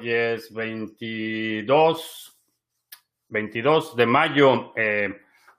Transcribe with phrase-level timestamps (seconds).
[0.00, 2.40] Hoy es 22,
[3.28, 4.72] 22 de mayo.
[4.74, 5.14] Eh,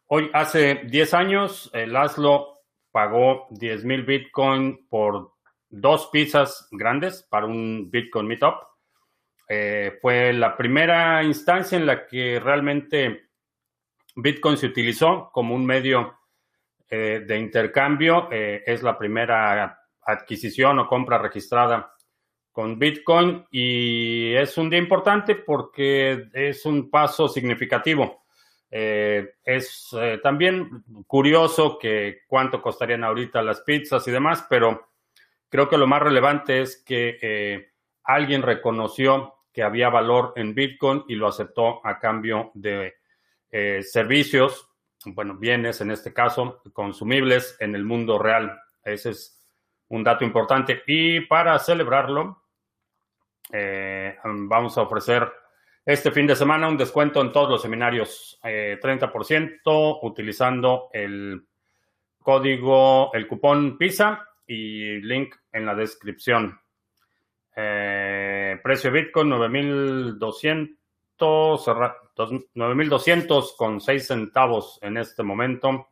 [0.07, 5.33] hoy, hace 10 años, el Laszlo pagó 10 mil Bitcoin por
[5.69, 8.55] dos pizzas grandes para un Bitcoin Meetup.
[9.47, 13.29] Eh, fue la primera instancia en la que realmente
[14.15, 16.17] Bitcoin se utilizó como un medio
[16.89, 18.28] eh, de intercambio.
[18.31, 21.94] es la primera adquisición o compra registrada
[22.52, 28.22] con Bitcoin y es un día importante porque es un paso significativo.
[28.70, 34.90] Eh, es eh, también curioso que cuánto costarían ahorita las pizzas y demás, pero
[35.50, 37.72] creo que lo más relevante es que eh,
[38.04, 42.95] alguien reconoció que había valor en Bitcoin y lo aceptó a cambio de
[43.84, 44.70] servicios,
[45.08, 48.58] bueno, bienes en este caso, consumibles en el mundo real.
[48.81, 49.42] Ese es
[49.90, 50.84] un dato importante.
[50.88, 52.41] Y para celebrarlo,
[53.52, 55.30] eh, vamos a ofrecer
[55.86, 61.44] este fin de semana un descuento en todos los seminarios, 30% eh, utilizando el
[62.19, 66.59] código, el cupón PISA y link en la descripción.
[67.56, 71.66] Eh, precio Bitcoin 9200,
[72.53, 75.88] 9200 con 6 centavos en este momento.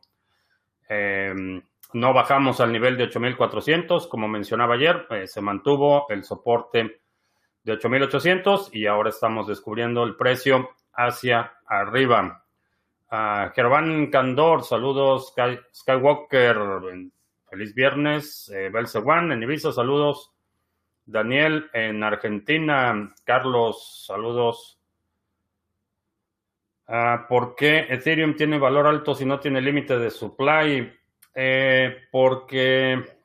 [1.92, 6.99] no bajamos al nivel de 8400, como mencionaba ayer, se mantuvo el soporte
[7.62, 12.44] de 8.800 y ahora estamos descubriendo el precio hacia arriba.
[13.10, 15.34] Uh, Gerván Candor, saludos.
[15.74, 16.56] Skywalker,
[17.48, 18.50] feliz viernes.
[18.54, 20.32] Eh, en Ibiza, saludos.
[21.04, 23.12] Daniel en Argentina.
[23.24, 24.78] Carlos, saludos.
[26.86, 30.92] Uh, ¿Por qué Ethereum tiene valor alto si no tiene límite de supply?
[31.34, 33.19] Eh, porque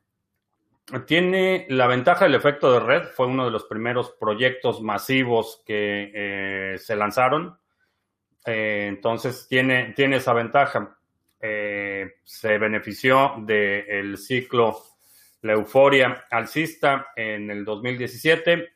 [1.08, 6.12] tiene la ventaja del efecto de red, fue uno de los primeros proyectos masivos que
[6.14, 7.58] eh, se lanzaron.
[8.46, 10.98] Eh, entonces tiene, tiene esa ventaja.
[11.40, 14.78] Eh, se benefició del ciclo,
[15.42, 18.70] la euforia alcista en el 2017.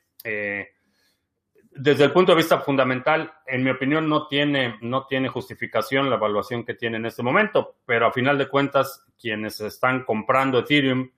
[1.72, 6.16] desde el punto de vista fundamental, en mi opinión, no tiene, no tiene justificación la
[6.16, 11.09] evaluación que tiene en este momento, pero a final de cuentas, quienes están comprando Ethereum,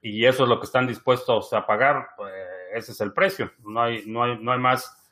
[0.00, 2.32] y eso es lo que están dispuestos a pagar, pues,
[2.72, 3.52] ese es el precio.
[3.64, 5.10] No hay, no hay, no hay más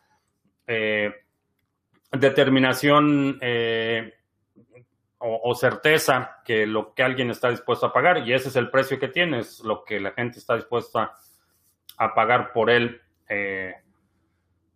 [0.66, 1.12] eh,
[2.12, 4.14] determinación eh,
[5.18, 8.98] o, certeza que lo que alguien está dispuesto a pagar, y ese es el precio
[8.98, 11.12] que tiene, es lo que la gente está dispuesta
[11.96, 13.00] a pagar por él.
[13.28, 13.74] Eh,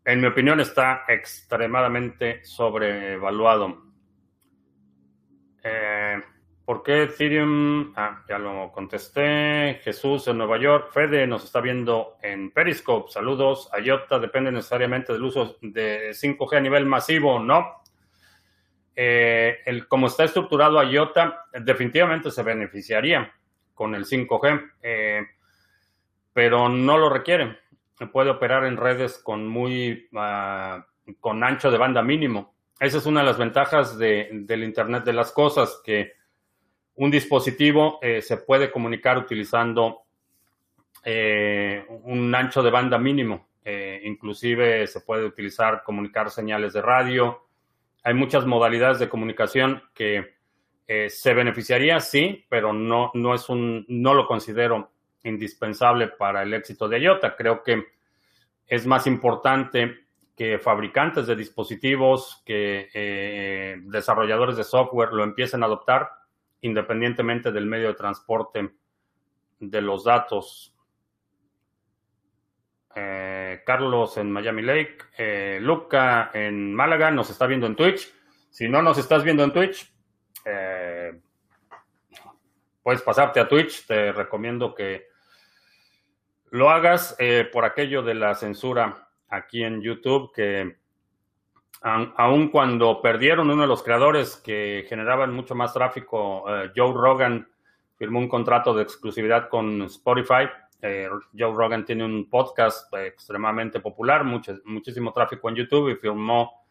[0.04, 3.89] en mi opinión, está extremadamente sobrevaluado.
[6.70, 7.92] ¿Por qué Ethereum?
[7.96, 9.80] Ah, ya lo contesté.
[9.82, 10.92] Jesús en Nueva York.
[10.92, 13.10] Fede nos está viendo en Periscope.
[13.10, 13.68] Saludos.
[13.76, 17.82] IOTA depende necesariamente del uso de 5G a nivel masivo, ¿no?
[18.94, 23.32] Eh, el, como está estructurado IOTA, definitivamente se beneficiaría
[23.74, 25.22] con el 5G, eh,
[26.32, 27.58] pero no lo requiere.
[28.12, 30.86] Puede operar en redes con muy ah,
[31.18, 32.54] con ancho de banda mínimo.
[32.78, 36.19] Esa es una de las ventajas del Internet de las cosas que
[37.00, 40.02] un dispositivo eh, se puede comunicar utilizando
[41.02, 43.48] eh, un ancho de banda mínimo.
[43.64, 47.46] Eh, inclusive se puede utilizar comunicar señales de radio.
[48.04, 50.38] Hay muchas modalidades de comunicación que
[51.08, 54.90] se beneficiaría, sí, pero no, no, es un, no lo considero
[55.22, 57.36] indispensable para el éxito de IOTA.
[57.36, 57.84] Creo que
[58.66, 60.00] es más importante
[60.36, 66.19] que fabricantes de dispositivos, que desarrolladores de software lo empiecen a adoptar
[66.62, 68.70] independientemente del medio de transporte
[69.58, 70.74] de los datos.
[72.94, 78.12] Eh, Carlos en Miami Lake, eh, Luca en Málaga, nos está viendo en Twitch.
[78.50, 79.92] Si no nos estás viendo en Twitch,
[80.44, 81.20] eh,
[82.82, 83.86] puedes pasarte a Twitch.
[83.86, 85.08] Te recomiendo que
[86.50, 87.16] lo hagas
[87.52, 90.79] por aquello de la censura aquí en YouTube, que
[91.82, 97.48] aun cuando perdieron uno de los creadores que generaban mucho más tráfico, eh, Joe Rogan
[97.96, 100.48] firmó un contrato de exclusividad con Spotify.
[100.82, 106.64] Eh, Joe Rogan tiene un podcast extremadamente popular, muchísimo tráfico en YouTube y firmó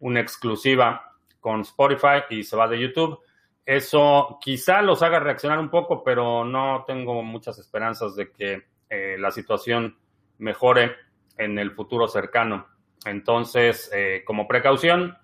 [0.00, 3.18] una exclusiva con Spotify y se va de YouTube.
[3.64, 9.16] Eso quizá los haga reaccionar un poco, pero no tengo muchas esperanzas de que eh,
[9.18, 9.98] la situación
[10.38, 10.96] mejore
[11.36, 12.66] en el futuro cercano.
[13.04, 15.16] Entonces, eh, como precaución,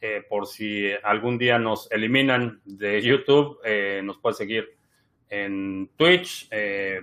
[0.00, 4.76] eh, por si algún día nos eliminan de YouTube, eh, nos puede seguir
[5.28, 6.48] en Twitch.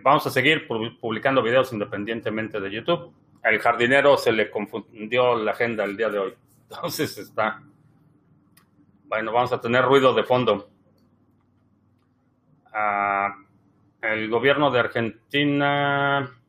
[0.02, 3.14] vamos a seguir publicando videos independientemente de YouTube.
[3.44, 6.34] al jardinero se le confundió la agenda el día de hoy.
[6.70, 7.62] Entonces está.
[9.04, 10.70] Bueno, vamos a tener ruido de fondo.
[12.74, 13.36] Ah,
[14.02, 16.43] el gobierno de Argentina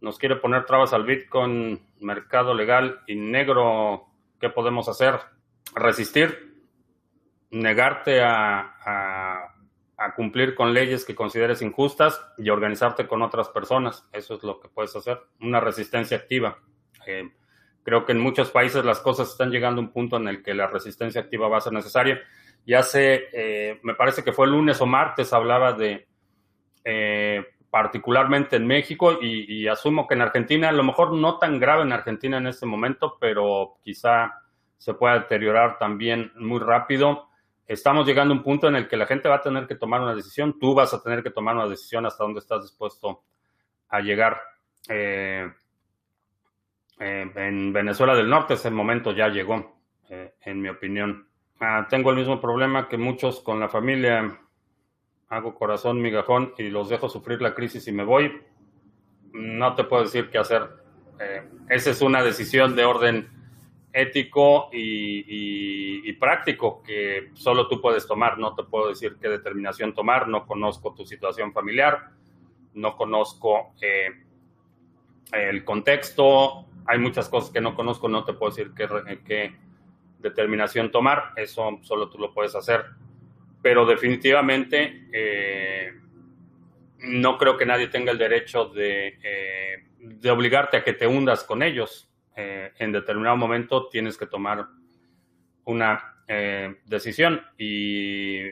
[0.00, 4.06] nos quiere poner trabas al Bitcoin, mercado legal y negro.
[4.40, 5.18] ¿Qué podemos hacer?
[5.74, 6.62] Resistir,
[7.50, 9.54] negarte a,
[10.14, 14.08] cumplir con leyes que consideres injustas y organizarte con otras personas.
[14.12, 15.20] Eso es lo que puedes hacer.
[15.40, 16.58] Una resistencia activa.
[17.06, 17.30] Eh,
[17.82, 20.54] creo que en muchos países las cosas están llegando a un punto en el que
[20.54, 22.20] la resistencia activa va a ser necesaria.
[22.66, 26.06] Ya hace, eh, me parece que fue el lunes o martes, hablaba de
[26.84, 31.82] eh, particularmente en México y, asumo que en Argentina, a lo mejor no tan grave
[31.82, 34.42] en Argentina en este momento, pero quizá
[34.76, 37.28] se pueda deteriorar también muy rápido.
[37.66, 40.00] Estamos llegando a un punto en el que la gente va a tener que tomar
[40.00, 43.24] una decisión, tú vas a tener que tomar una decisión hasta dónde estás dispuesto
[43.90, 44.40] a llegar.
[44.88, 45.50] Eh,
[47.00, 49.76] eh, en Venezuela del Norte ese momento ya llegó,
[50.08, 51.28] eh, en mi opinión.
[51.60, 54.40] Ah, tengo el mismo problema que muchos con la familia
[55.28, 58.42] hago corazón migajón y los dejo sufrir la crisis y me voy,
[59.32, 60.68] no te puedo decir qué hacer.
[61.20, 63.28] Eh, esa es una decisión de orden
[63.92, 68.38] ético y, práctico que solo tú puedes tomar.
[68.38, 70.26] No te puedo decir qué determinación tomar.
[70.26, 72.10] No conozco tu situación familiar,
[72.74, 74.08] no conozco eh,
[75.32, 76.66] el contexto.
[76.86, 78.08] Hay muchas cosas que no conozco.
[78.08, 79.56] No te puedo decir qué, qué
[80.18, 81.32] determinación tomar.
[81.36, 82.84] Eso solo tú lo puedes hacer
[83.62, 85.92] pero definitivamente eh,
[87.00, 91.62] no creo que nadie tenga el derecho de, eh, obligarte a que te hundas con
[91.62, 92.10] ellos.
[92.36, 94.66] Eh, en determinado momento tienes que tomar
[95.64, 96.14] una
[96.84, 98.42] decisión y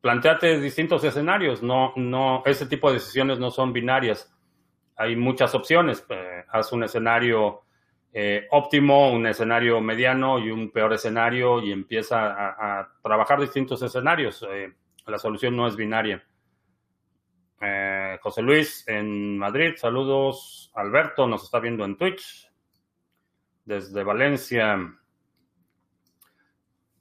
[0.00, 1.60] planteate distintos escenarios.
[1.60, 4.32] No, no, ese tipo de decisiones no son binarias.
[4.96, 6.06] Hay muchas opciones.
[6.48, 7.65] haz un escenario
[8.18, 14.42] eh, óptimo, un escenario mediano y un peor escenario y empieza a, trabajar distintos escenarios.
[14.50, 14.72] Eh,
[15.06, 16.26] la solución no es binaria.
[17.60, 20.72] Eh, José Luis en Madrid, saludos.
[20.74, 22.50] Alberto nos está viendo en Twitch.
[23.66, 24.98] Desde Valencia.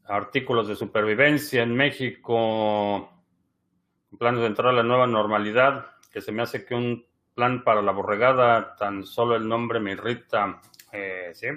[0.08, 3.10] Artículos de supervivencia en México.
[4.20, 5.86] Planes de entrar a la nueva normalidad.
[6.12, 9.94] Que se me hace que un plan para la borregada, tan solo el nombre me
[9.94, 10.62] irrita.
[10.96, 11.48] Eh, sí.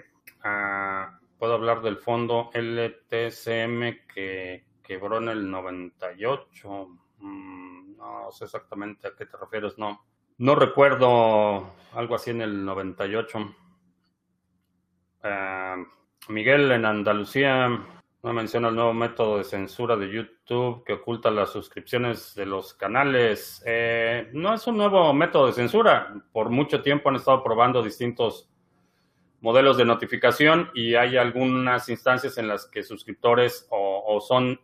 [0.43, 6.88] Ah, puedo hablar del fondo LTCM que quebró en el 98.
[7.19, 10.05] Mm, no sé exactamente a qué te refieres, no.
[10.38, 13.55] No recuerdo algo así en el 98.
[15.23, 15.76] Ah,
[16.29, 17.69] Miguel en Andalucía
[18.23, 22.75] no menciona el nuevo método de censura de YouTube que oculta las suscripciones de los
[22.75, 23.62] canales.
[23.64, 26.14] Eh, no es un nuevo método de censura.
[26.32, 28.50] Por mucho tiempo han estado probando distintos
[29.40, 34.61] modelos de notificación y hay algunas instancias en las que suscriptores o, son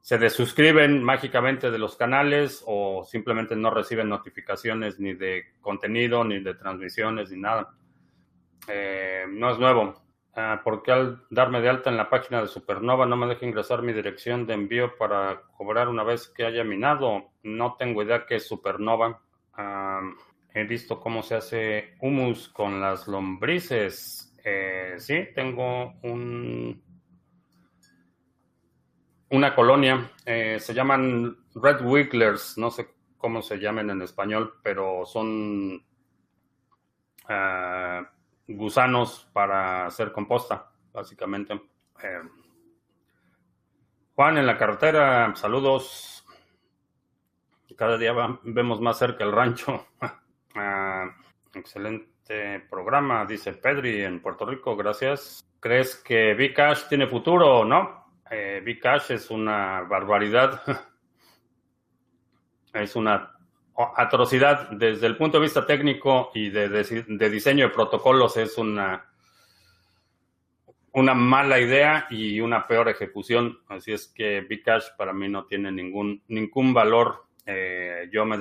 [0.00, 6.38] se desuscriben mágicamente de los canales o simplemente no reciben notificaciones ni de contenido, ni
[6.38, 7.74] de transmisiones, ni nada.
[8.68, 10.06] Eh, no es nuevo.
[10.38, 13.82] Ah, porque al darme de alta en la página de Supernova no me deja ingresar
[13.82, 17.30] mi dirección de envío para cobrar una vez que haya minado?
[17.42, 19.22] No tengo idea qué es Supernova.
[19.54, 20.02] Ah,
[20.56, 24.34] He visto cómo se hace humus con las lombrices.
[24.42, 26.82] Eh, sí, tengo un,
[29.28, 30.10] una colonia.
[30.24, 32.56] Eh, se llaman Red Wigglers.
[32.56, 35.84] No sé cómo se llaman en español, pero son
[37.28, 38.10] ah,
[38.48, 41.52] gusanos para hacer composta, básicamente.
[42.02, 42.22] Eh,
[44.14, 46.24] Juan en la carretera, saludos.
[47.76, 49.86] Cada día vemos más cerca el rancho.
[50.58, 51.14] Ah,
[51.54, 55.44] excelente programa, dice Pedri en Puerto Rico, gracias.
[55.60, 58.06] ¿Crees que Bcash tiene futuro o no?
[58.30, 60.62] Eh, Bcash es una barbaridad.
[62.72, 63.36] es una
[63.96, 68.38] atrocidad desde el punto de vista técnico y de, de, diseño de protocolos.
[68.38, 69.04] Es una,
[70.92, 73.58] una mala idea y una peor ejecución.
[73.68, 78.36] Así es que Bcash para mí no tiene ningún, ningún valor eh, yo me,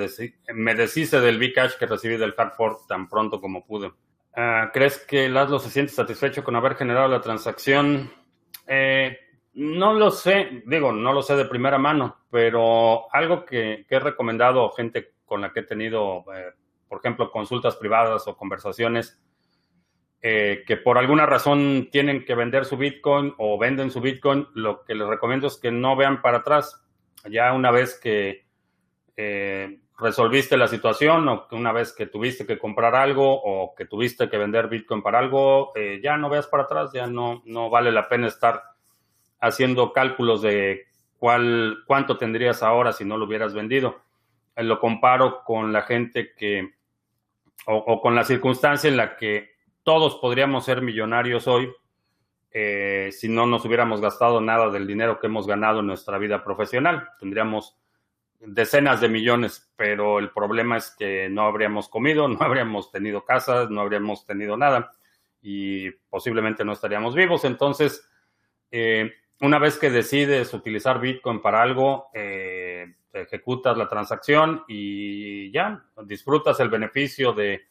[0.55, 3.93] me deshice del Bcash que recibí del Hardfork tan pronto como pude.
[4.35, 8.11] Ah, ¿Crees que Laszlo se siente satisfecho con haber generado la transacción?
[8.65, 9.15] Eh,
[9.53, 14.65] no lo sé, digo, no lo sé de primera mano, pero algo que, he recomendado
[14.65, 16.53] a gente con la que he tenido, eh,
[16.89, 19.19] por ejemplo, consultas privadas o conversaciones,
[20.21, 24.95] que por alguna razón tienen que vender su Bitcoin o venden su Bitcoin, lo que
[24.95, 26.83] les recomiendo es que no vean para atrás.
[27.29, 28.44] Ya una vez que
[29.17, 33.85] eh, resolviste la situación o que una vez que tuviste que comprar algo o que
[33.85, 37.69] tuviste que vender Bitcoin para algo, eh, ya no veas para atrás, ya no, no
[37.69, 38.61] vale la pena estar
[39.39, 40.85] haciendo cálculos de
[41.17, 44.01] cuál, cuánto tendrías ahora si no lo hubieras vendido.
[44.55, 46.73] Eh, lo comparo con la gente que,
[47.65, 51.71] o, con la circunstancia en la que todos podríamos ser millonarios hoy
[52.51, 56.43] eh, si no nos hubiéramos gastado nada del dinero que hemos ganado en nuestra vida
[56.43, 57.09] profesional.
[57.19, 57.77] Tendríamos
[58.39, 63.69] decenas de millones, pero el problema es que no habríamos comido, no habríamos tenido casas,
[63.69, 64.91] no habríamos tenido nada
[65.41, 67.45] y posiblemente no estaríamos vivos.
[67.45, 68.07] Entonces,
[68.71, 75.85] eh, una vez que decides utilizar Bitcoin para algo, eh, ejecutas la transacción y ya
[76.03, 77.63] disfrutas el beneficio de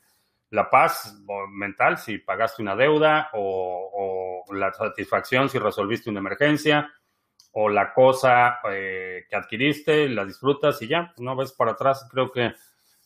[0.50, 6.90] la paz mental si pagaste una deuda o, o la satisfacción si resolviste una emergencia
[7.56, 12.08] o la cosa eh, que adquiriste, la disfrutas y ya, no ves para atrás.
[12.11, 12.52] Creo que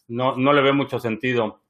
[0.09, 1.61] no, no le ve mucho sentido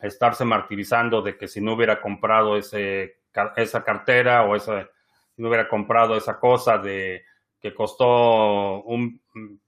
[0.00, 3.20] estarse martirizando de que si no hubiera comprado ese,
[3.56, 4.90] esa cartera o esa,
[5.36, 7.24] si no hubiera comprado esa cosa de
[7.60, 9.22] que costó un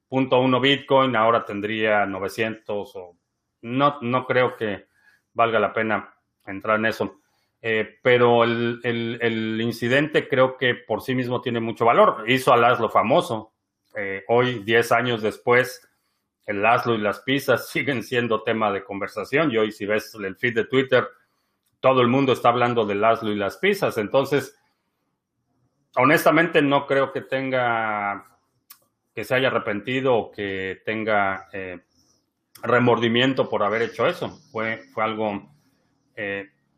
[0.09, 3.16] punto uno Bitcoin, ahora tendría 900 o
[3.62, 4.88] no, no creo que
[5.33, 6.12] valga la pena
[6.45, 7.21] entrar en eso.
[7.68, 12.23] Eh, pero el, incidente creo que por sí mismo tiene mucho valor.
[12.28, 13.54] Hizo a Laszlo famoso.
[13.96, 15.82] Eh, hoy, 10 años después,
[16.44, 19.50] el Laszlo y las pizzas siguen siendo tema de conversación.
[19.50, 21.08] Y hoy, si ves el feed de Twitter,
[21.80, 23.99] todo el mundo está hablando de Laszlo y las pizzas.
[23.99, 24.56] Entonces,
[25.96, 28.38] honestamente, no creo que tenga,
[29.12, 31.80] que se haya arrepentido o que tenga eh,
[32.62, 34.38] remordimiento por haber hecho eso.
[34.52, 35.50] Fue, fue algo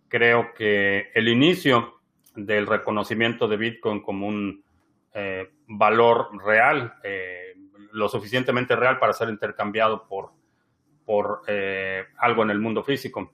[0.09, 2.01] creo que el inicio
[2.35, 4.65] del reconocimiento de Bitcoin como un
[5.13, 7.55] eh, valor real, eh,
[7.93, 10.31] lo suficientemente real para ser intercambiado por,
[11.05, 13.33] por eh, algo en el mundo físico.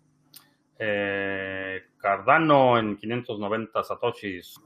[1.96, 4.60] Cardano en 590 satoshis.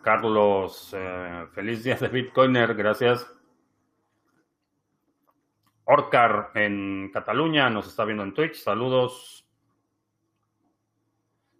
[0.00, 0.94] Carlos,
[1.52, 3.26] feliz día de Bitcoiner, gracias.
[5.84, 9.45] Orcar en Cataluña nos está viendo en Twitch, saludos.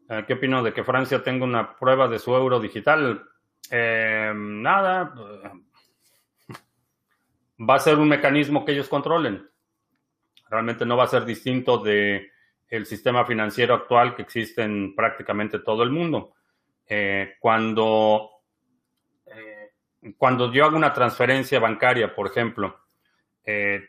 [0.09, 3.29] Eh, ¿Qué opino de que Francia tenga una prueba de su euro digital?
[3.71, 5.13] Eh, nada.
[7.59, 9.49] Va a ser un mecanismo que ellos controlen.
[10.49, 12.31] Realmente no va a ser distinto de
[12.69, 16.35] el sistema financiero actual que existe en prácticamente todo el mundo.
[16.89, 18.31] Eh, cuando,
[20.17, 22.79] cuando yo hago una transferencia bancaria, por ejemplo,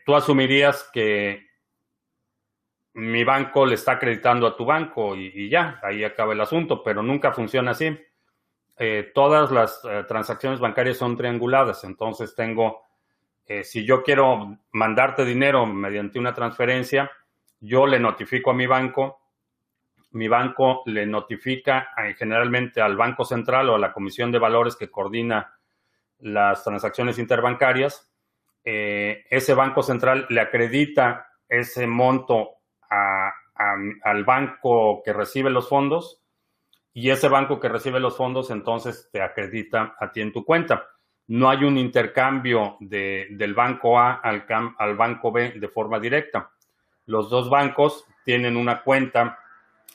[0.04, 1.47] tú asumirías que
[2.94, 7.02] mi banco le está acreditando a tu banco y, ya, ahí acaba el asunto, pero
[7.02, 7.96] nunca funciona así.
[8.76, 12.82] Eh, todas las eh, transacciones bancarias son trianguladas, entonces tengo,
[13.46, 17.10] eh, si yo quiero mandarte dinero mediante una transferencia,
[17.60, 19.20] yo le notifico a mi banco,
[20.12, 24.90] mi banco le notifica generalmente al Banco Central o a la Comisión de Valores que
[24.90, 25.58] coordina
[26.20, 28.10] las transacciones interbancarias,
[28.64, 32.57] ese Banco Central le acredita ese monto
[34.02, 36.22] al banco que recibe los fondos
[36.92, 40.88] y ese banco que recibe los fondos entonces te acredita a ti en tu cuenta.
[41.28, 44.46] No hay un intercambio del banco A al,
[44.78, 46.50] al banco B de forma directa.
[47.06, 49.38] Los dos bancos tienen una cuenta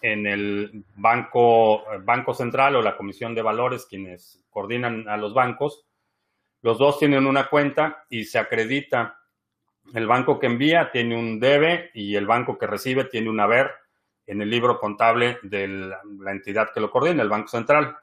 [0.01, 5.85] en el banco, banco central o la comisión de valores, quienes coordinan a los bancos.
[6.61, 9.19] Los dos tienen una cuenta y se acredita
[9.93, 13.71] el banco que envía tiene un debe y el banco que recibe tiene un haber
[14.25, 17.97] en el libro contable de la entidad que lo coordina, el Banco Central.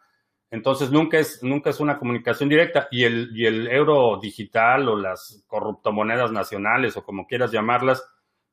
[0.51, 4.97] Entonces nunca es, nunca es una comunicación directa y el, y el euro digital o
[4.97, 8.05] las corruptomonedas nacionales o como quieras llamarlas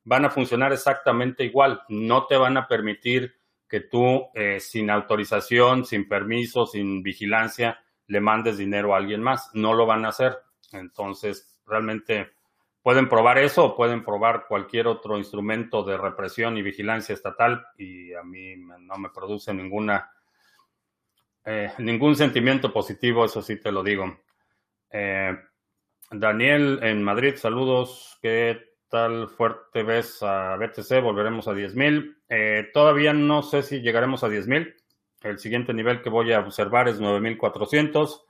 [0.03, 1.81] van a funcionar exactamente igual.
[1.89, 3.35] No te van a permitir
[3.67, 9.49] que tú eh, sin autorización, sin permiso, sin vigilancia le mandes dinero a alguien más.
[9.53, 10.37] No lo van a hacer.
[10.71, 12.36] Entonces realmente
[12.87, 18.23] pueden probar eso pueden probar cualquier otro instrumento de represión y vigilancia estatal y a
[18.23, 20.09] mí no me produce ninguna
[21.43, 24.21] eh, ningún sentimiento positivo, eso sí te lo digo.
[24.89, 25.37] Eh,
[26.11, 28.17] Daniel en Madrid, saludos.
[28.21, 31.01] ¿Qué tal fuerte ves a BTC?
[31.03, 32.19] Volveremos a 10.000.
[32.29, 34.73] Eh, todavía no sé si llegaremos a 10.000.
[35.23, 38.23] El siguiente nivel que voy a observar es 9.400.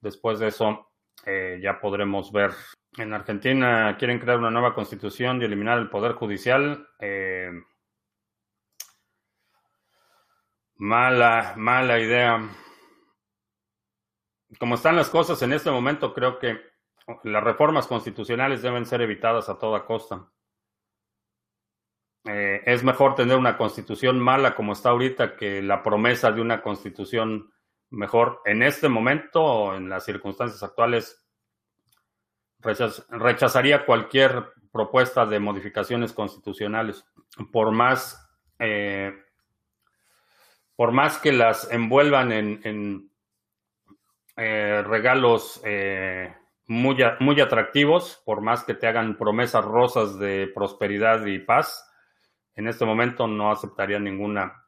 [0.00, 0.88] Después de eso
[1.24, 2.50] ya podremos ver
[2.96, 6.88] en Argentina quieren crear una nueva constitución y eliminar el poder judicial.
[6.98, 7.50] Eh,
[10.76, 12.48] mala, mala idea.
[14.58, 16.60] Como están las cosas en este momento, creo que
[17.24, 20.28] las reformas constitucionales deben ser evitadas a toda costa.
[22.24, 26.62] eh, es mejor tener una constitución mala como está ahorita que la promesa de una
[26.62, 27.52] constitución
[27.90, 28.40] mejor.
[28.44, 31.21] En este momento, en las circunstancias actuales,
[32.62, 37.04] rechazaría cualquier propuesta de modificaciones constitucionales,
[37.52, 39.12] por más, eh,
[40.76, 43.10] por más que las envuelvan en,
[44.36, 45.60] eh, regalos
[46.66, 51.88] muy, muy atractivos, por más que te hagan promesas rosas de prosperidad y paz
[52.54, 54.66] en este momento no aceptaría ninguna,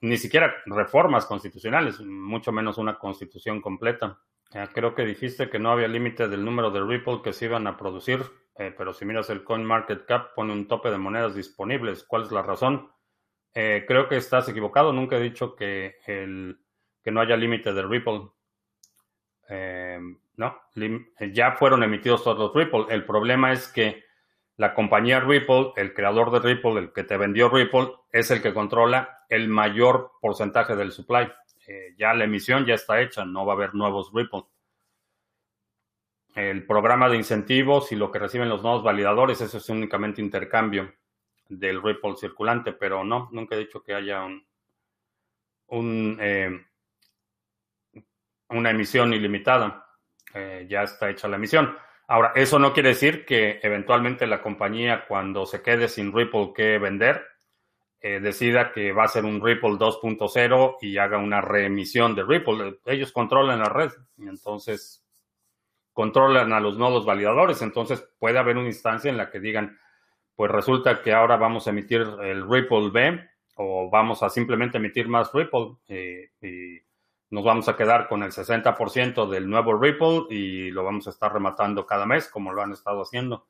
[0.00, 4.18] ni siquiera reformas constitucionales, mucho menos una constitución completa.
[4.72, 7.76] Creo que dijiste que no había límite del número de Ripple que se iban a
[7.76, 8.22] producir,
[8.56, 12.04] eh, pero si miras el Coin Market Cap pone un tope de monedas disponibles.
[12.04, 12.90] ¿Cuál es la razón?
[13.54, 14.92] Eh, creo que estás equivocado.
[14.92, 16.60] Nunca he dicho que, el,
[17.02, 18.28] que no haya límite de Ripple.
[19.48, 19.98] Eh,
[20.36, 20.60] no,
[21.32, 22.86] ya fueron emitidos todos los Ripple.
[22.90, 24.04] El problema es que
[24.56, 28.52] la compañía Ripple, el creador de Ripple, el que te vendió Ripple, es el que
[28.52, 31.28] controla el mayor porcentaje del supply.
[31.70, 34.44] Eh, ya la emisión ya está hecha, no va a haber nuevos Ripple.
[36.34, 40.94] El programa de incentivos y lo que reciben los nuevos validadores, eso es únicamente intercambio
[41.46, 44.24] del Ripple circulante, pero no, nunca he dicho que haya
[45.66, 46.64] un, eh,
[48.48, 49.86] una emisión ilimitada.
[50.32, 51.76] Eh, ya está hecha la emisión.
[52.06, 56.78] Ahora, eso no quiere decir que eventualmente la compañía, cuando se quede sin Ripple que
[56.78, 57.26] vender,
[58.00, 62.78] eh, decida que va a ser un Ripple 2.0 y haga una reemisión de Ripple.
[62.86, 65.04] Ellos controlan la red, y entonces
[65.92, 67.60] controlan a los nodos validadores.
[67.60, 69.78] Entonces puede haber una instancia en la que digan,
[70.36, 75.08] pues resulta que ahora vamos a emitir el Ripple B o vamos a simplemente emitir
[75.08, 76.78] más Ripple eh, y
[77.30, 81.32] nos vamos a quedar con el 60% del nuevo Ripple y lo vamos a estar
[81.32, 83.48] rematando cada mes, como lo han estado haciendo.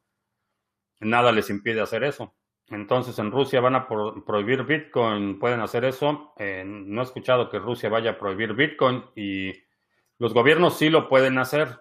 [1.00, 2.34] Nada les impide hacer eso.
[2.70, 6.34] Entonces, en Rusia van a prohibir Bitcoin, pueden hacer eso.
[6.36, 9.52] Eh, no he escuchado que Rusia vaya a prohibir Bitcoin y
[10.18, 11.80] los gobiernos sí lo pueden hacer.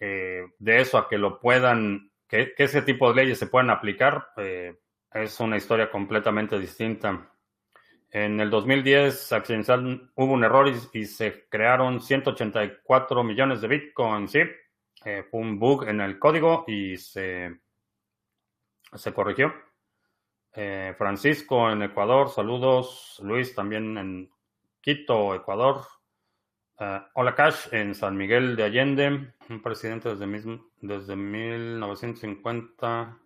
[0.00, 4.28] Eh, de eso a que lo puedan, que, ese tipo de leyes se puedan aplicar,
[4.38, 4.80] eh,
[5.12, 7.30] es una historia completamente distinta.
[8.10, 14.40] En el 2010 accidental hubo un error y, se crearon 184 millones de Bitcoin, sí.
[15.02, 17.60] Fue un bug en el código y se,
[18.94, 19.54] se corrigió.
[20.52, 23.20] Eh, Francisco en Ecuador, saludos.
[23.22, 24.30] Luis también en
[24.80, 25.82] Quito, Ecuador.
[26.78, 33.18] Eh, hola Cash en San Miguel de Allende, un presidente desde, mismo, desde 1950.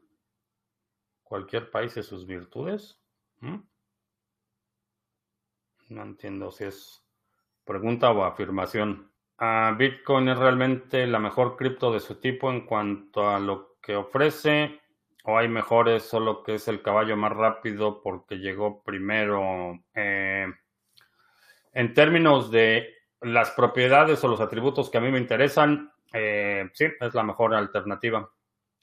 [1.22, 3.00] Cualquier país y sus virtudes.
[3.40, 3.56] ¿Mm?
[5.88, 7.02] No entiendo si es
[7.64, 9.10] pregunta o afirmación.
[9.38, 13.96] Ah, Bitcoin es realmente la mejor cripto de su tipo en cuanto a lo que
[13.96, 14.80] ofrece
[15.26, 19.80] o hay mejores, solo que es el caballo más rápido porque llegó primero.
[19.94, 20.46] Eh,
[21.72, 26.86] en términos de las propiedades o los atributos que a mí me interesan, eh, sí,
[27.00, 28.30] es la mejor alternativa,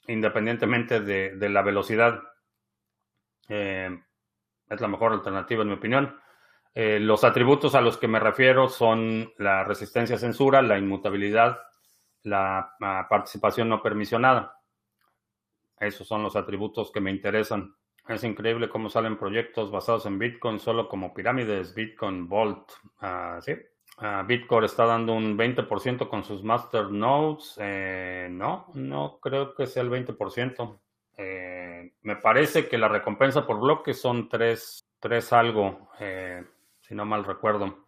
[0.08, 2.20] independientemente de, la velocidad.
[3.48, 3.96] Eh,
[4.68, 6.18] es la mejor alternativa en mi opinión.
[6.74, 11.60] Los atributos a los que me refiero son la resistencia a censura, la inmutabilidad,
[12.22, 12.74] la,
[13.08, 14.61] participación no permisionada.
[15.82, 17.74] Esos son los atributos que me interesan.
[18.08, 22.70] Es increíble cómo salen proyectos basados en Bitcoin solo como pirámides, Bitcoin Vault.
[23.00, 23.52] Uh, sí.
[23.98, 27.54] Uh, Bitcoin está dando un 20% con sus master nodes.
[27.58, 30.78] Eh, no, no creo que sea el 20%.
[31.18, 35.88] Eh, me parece que la recompensa por bloque son 3, 3 algo
[36.92, 37.86] si no mal recuerdo.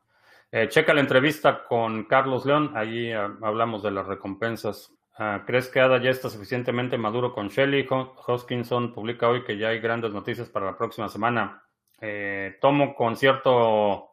[0.51, 4.93] Eh, checa la entrevista con Carlos León, allí eh, hablamos de las recompensas.
[5.17, 7.87] Ah, ¿Crees que ADA ya está suficientemente maduro con Shelly?
[7.89, 11.63] Hoskinson publica hoy que ya hay grandes noticias para la próxima semana.
[12.01, 14.11] Eh, tomo con cierto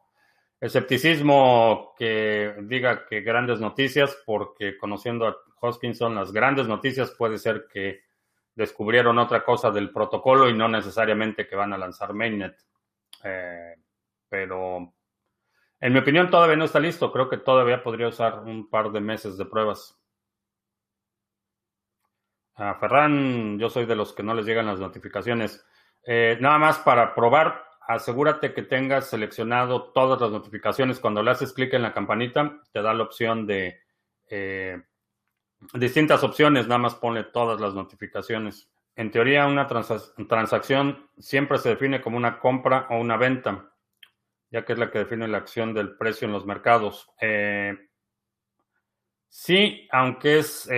[0.59, 7.67] escepticismo que diga que grandes noticias, porque conociendo a Hoskinson, las grandes noticias puede ser
[7.71, 8.01] que
[8.53, 12.55] descubrieron otra cosa del protocolo y no necesariamente que van a lanzar Mainnet
[14.31, 14.93] pero
[15.81, 17.11] en mi opinión todavía no está listo.
[17.11, 20.00] Creo que todavía podría usar un par de meses de pruebas.
[22.55, 25.65] A Ferran, yo soy de los que no les llegan las notificaciones.
[26.05, 30.99] Eh, nada más para probar, asegúrate que tengas seleccionado todas las notificaciones.
[30.99, 33.79] Cuando le haces clic en la campanita, te da la opción de
[34.29, 34.81] eh,
[35.73, 36.67] distintas opciones.
[36.67, 38.69] Nada más pone todas las notificaciones.
[38.95, 43.71] En teoría, una transacción siempre se define como una compra o una venta
[44.51, 47.09] ya que es la que define la acción del precio en los mercados.
[47.21, 47.73] Eh,
[49.29, 50.69] sí, aunque es,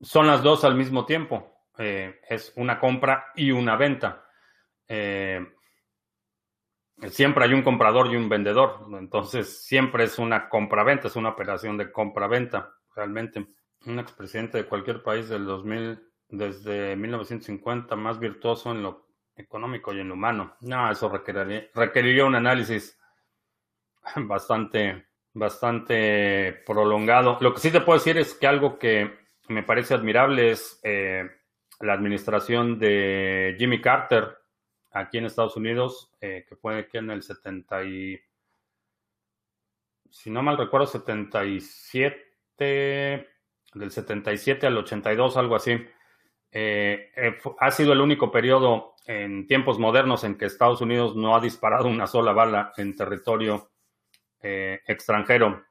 [0.00, 1.52] son las dos al mismo tiempo.
[1.78, 4.24] Eh, es una compra y una venta.
[4.88, 5.44] eh,
[7.10, 8.86] siempre hay un comprador y un vendedor.
[8.98, 13.46] Entonces, siempre es una compra-venta, es una operación de compra-venta, realmente.
[13.86, 19.06] Un expresidente de cualquier país del 2000, desde 1950, más virtuoso en lo
[19.36, 20.56] económico y en lo humano.
[20.60, 22.98] No, eso requeriría, requeriría un análisis
[24.16, 27.38] bastante, bastante prolongado.
[27.40, 31.24] Lo que sí te puedo decir es que algo que me parece admirable es eh,
[31.80, 34.36] la administración de Jimmy Carter
[34.92, 38.18] aquí en Estados Unidos, eh, que fue que en el 70 y,
[40.10, 43.28] si no mal recuerdo, 77,
[43.74, 45.86] del 77 al 82, algo así.
[46.50, 47.10] Eh,
[47.58, 51.88] ha sido el único periodo en tiempos modernos en que Estados Unidos no ha disparado
[51.88, 53.70] una sola bala en territorio
[54.40, 55.64] extranjero.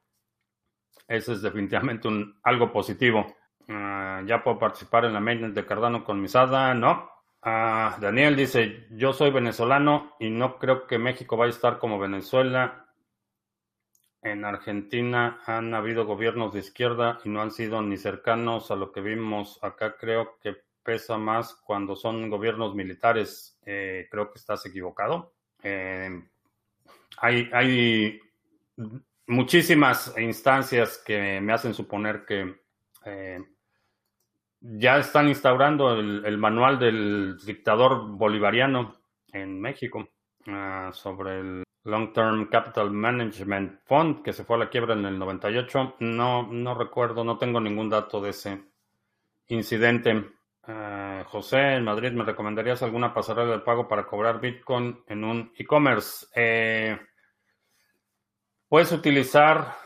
[1.08, 3.34] Ese es definitivamente un, algo positivo.
[3.68, 7.10] Ah, ya puedo participar en la maintenance de Cardano con Misada, ¿no?
[7.42, 11.98] Ah, Daniel dice, yo soy venezolano y no creo que México vaya a estar como
[11.98, 12.86] Venezuela.
[14.22, 18.90] En Argentina han habido gobiernos de izquierda y no han sido ni cercanos a lo
[18.90, 19.96] que vimos acá.
[19.96, 23.58] Creo que pesa más cuando son gobiernos militares.
[23.64, 25.34] Eh, creo que estás equivocado.
[25.62, 26.10] Eh,
[27.18, 28.20] hay, hay
[29.26, 32.56] muchísimas instancias que me hacen suponer que
[33.04, 33.40] eh,
[34.60, 38.96] ya están instaurando el, manual del dictador bolivariano
[39.32, 40.08] en México
[40.48, 45.04] ah, sobre el Long Term Capital Management Fund que se fue a la quiebra en
[45.04, 45.96] el 98.
[46.00, 48.62] No, no recuerdo, no tengo ningún dato de ese
[49.48, 50.24] incidente.
[50.64, 55.52] Ah, José, en Madrid, ¿me recomendarías alguna pasarela de pago para cobrar Bitcoin en un
[55.56, 56.26] e-commerce?
[56.34, 56.98] Eh,
[58.68, 59.76] puedes utilizar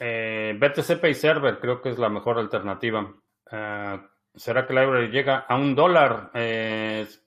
[0.00, 3.14] eh, BTC Pay Server, creo que es la mejor alternativa.
[3.50, 4.00] Eh,
[4.34, 6.30] ¿Será que Library llega a un dólar?
[6.34, 7.22] es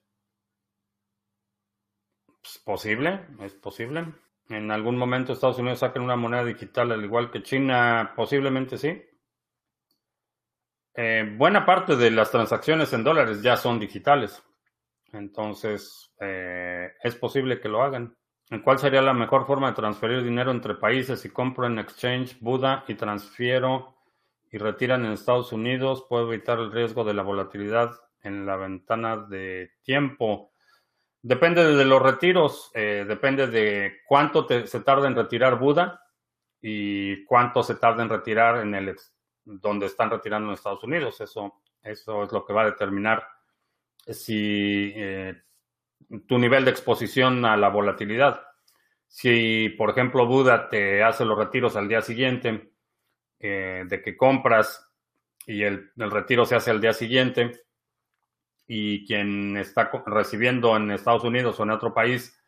[2.63, 4.13] posible, es posible.
[4.49, 9.01] En algún momento Estados Unidos saquen una moneda digital al igual que China, posiblemente sí.
[10.95, 14.43] Eh, buena parte de las transacciones en dólares ya son digitales.
[15.12, 18.15] Entonces, eh, es posible que lo hagan.
[18.63, 21.21] ¿Cuál sería la mejor forma de transferir dinero entre países?
[21.21, 23.92] Si compro en Exchange Buda y transfiero
[24.53, 29.17] y retiran en Estados Unidos, puede evitar el riesgo de la volatilidad en la ventana
[29.17, 30.51] de tiempo.
[31.23, 36.03] Depende de los retiros, eh, depende de cuánto se tarda en retirar Buda
[36.61, 38.95] y cuánto se tarda en retirar en el
[39.43, 41.19] donde están retirando en Estados Unidos.
[41.19, 43.27] Eso, eso es lo que va a determinar
[44.05, 45.33] si eh,
[46.27, 48.43] tu nivel de exposición a la volatilidad.
[49.07, 52.72] Si, por ejemplo, Buda te hace los retiros al día siguiente,
[53.45, 54.89] eh, de que compras
[55.45, 57.51] y el, retiro se hace al día siguiente
[58.65, 62.39] y quien está recibiendo en Estados Unidos o en otro país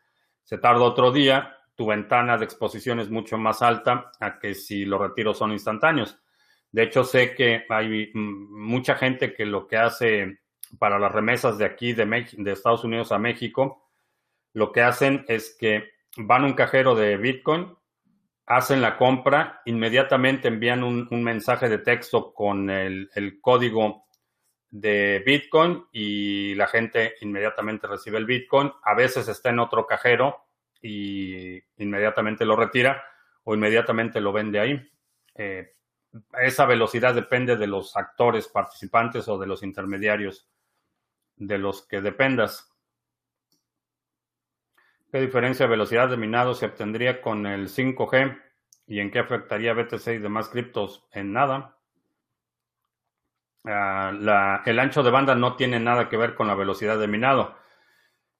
[0.42, 4.86] se tarda otro día, tu ventana de exposición es mucho más alta a que si
[4.86, 6.18] los retiros son instantáneos.
[6.72, 10.38] De hecho, sé que hay mucha gente que lo que hace
[10.78, 13.90] para las remesas de aquí, de, de Estados Unidos a México,
[14.54, 17.76] lo que hacen es que van a un cajero de Bitcoin
[18.46, 24.06] hacen la compra, inmediatamente envían un, mensaje de texto con el, código
[24.70, 28.72] de Bitcoin y la gente inmediatamente recibe el Bitcoin.
[28.82, 30.46] A veces está en otro cajero
[30.80, 33.02] y inmediatamente lo retira
[33.44, 34.90] o inmediatamente lo vende ahí.
[35.34, 35.74] Eh,
[36.40, 40.48] esa velocidad depende de los actores participantes o de los intermediarios
[41.36, 42.72] de los que dependas.
[45.16, 48.38] ¿Qué diferencia de velocidad de minado se obtendría con el 5G
[48.86, 51.08] y en qué afectaría BTC y demás criptos?
[51.10, 51.78] En nada.
[53.64, 57.56] Ah, el ancho de banda no tiene nada que ver con la velocidad de minado.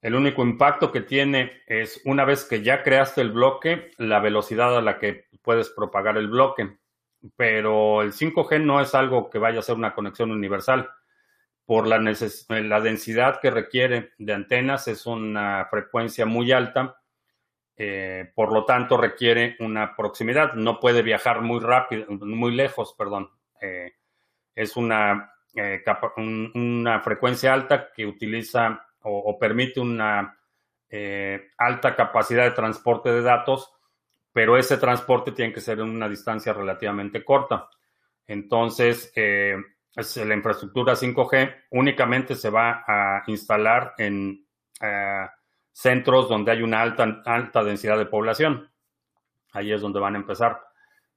[0.03, 4.77] El único impacto que tiene es una vez que ya creaste el bloque, la velocidad
[4.77, 6.77] a la que puedes propagar el bloque.
[7.35, 10.91] Pero el 5G no es algo que vaya a ser una conexión universal
[11.67, 17.01] por la, la densidad que requiere de antenas, es una frecuencia muy alta,
[17.75, 23.29] eh, por lo tanto requiere una proximidad, no puede viajar muy rápido, muy lejos, perdón.
[23.61, 23.95] Eh,
[24.55, 25.83] es una, eh,
[26.15, 30.39] una frecuencia alta que utiliza o, permite una
[31.57, 33.73] alta capacidad de transporte de datos,
[34.31, 37.69] pero ese transporte tiene que ser en una distancia relativamente corta.
[38.25, 39.11] Entonces,
[39.97, 44.45] la infraestructura 5G únicamente se va a instalar en
[44.79, 45.25] eh,
[45.71, 48.71] centros donde hay una alta, alta densidad de población.
[49.53, 50.59] Ahí es donde van a empezar.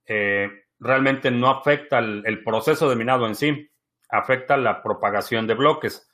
[0.07, 3.71] Eh, realmente no afecta el, proceso de minado en sí,
[4.09, 6.07] afecta la propagación de bloques.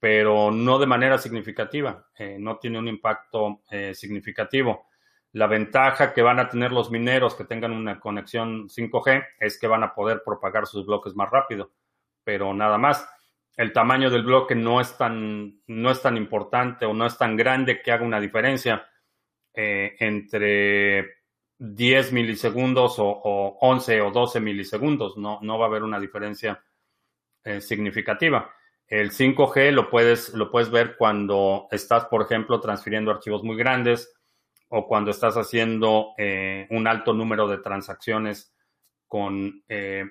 [0.00, 4.88] pero no de manera significativa, eh, no tiene un impacto eh, significativo.
[5.30, 9.68] La ventaja que van a tener los mineros que tengan una conexión 5G es que
[9.68, 11.70] van a poder propagar sus bloques más rápido,
[12.24, 13.06] pero nada más.
[13.56, 17.36] El tamaño del bloque no es tan, no es tan importante o no es tan
[17.36, 18.88] grande que haga una diferencia
[19.54, 21.18] eh, entre
[21.58, 25.16] 10 milisegundos o, 11 o 12 milisegundos.
[25.18, 26.62] No, no va a haber una diferencia
[27.58, 28.52] significativa.
[28.92, 34.14] El 5G lo puedes, lo puedes ver cuando estás, por ejemplo, transfiriendo archivos muy grandes
[34.68, 38.54] o cuando estás haciendo eh, un alto número de transacciones
[39.06, 40.04] con eh,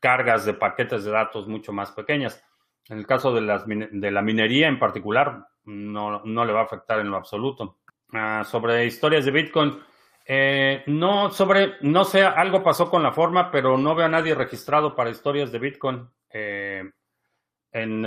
[0.00, 2.44] cargas de paquetes de datos mucho más pequeñas.
[2.88, 6.64] En el caso de, las, de la minería en particular, no, no, le va a
[6.64, 7.78] afectar en lo absoluto.
[8.12, 9.80] Ah, sobre historias de Bitcoin,
[10.26, 14.34] eh, no, sobre, no sé, algo pasó con la forma, pero no veo a nadie
[14.34, 16.08] registrado para historias de Bitcoin.
[16.30, 18.02] En,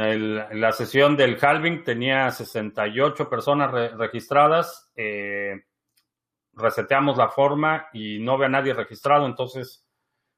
[0.62, 4.92] la sesión del halving tenía 68 personas registradas.
[4.96, 5.64] Eh,
[6.54, 9.85] reseteamos la forma y no ve a nadie registrado, entonces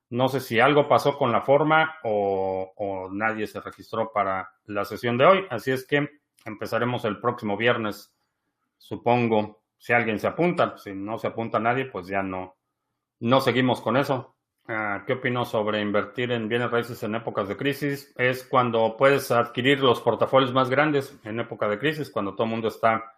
[0.09, 5.17] no sé si algo pasó con la forma o, nadie se registró para la sesión
[5.17, 5.45] de hoy.
[5.49, 6.07] Así es que
[6.45, 8.13] empezaremos el próximo viernes,
[8.77, 10.77] supongo, si alguien se apunta.
[10.77, 12.55] Si no se apunta nadie, pues ya no,
[13.19, 14.35] no seguimos con eso.
[14.69, 18.13] Ah, ¿Qué opino sobre invertir en bienes raíces en épocas de crisis?
[18.17, 22.51] Es cuando puedes adquirir los portafolios más grandes en época de crisis, cuando todo el
[22.51, 23.16] mundo está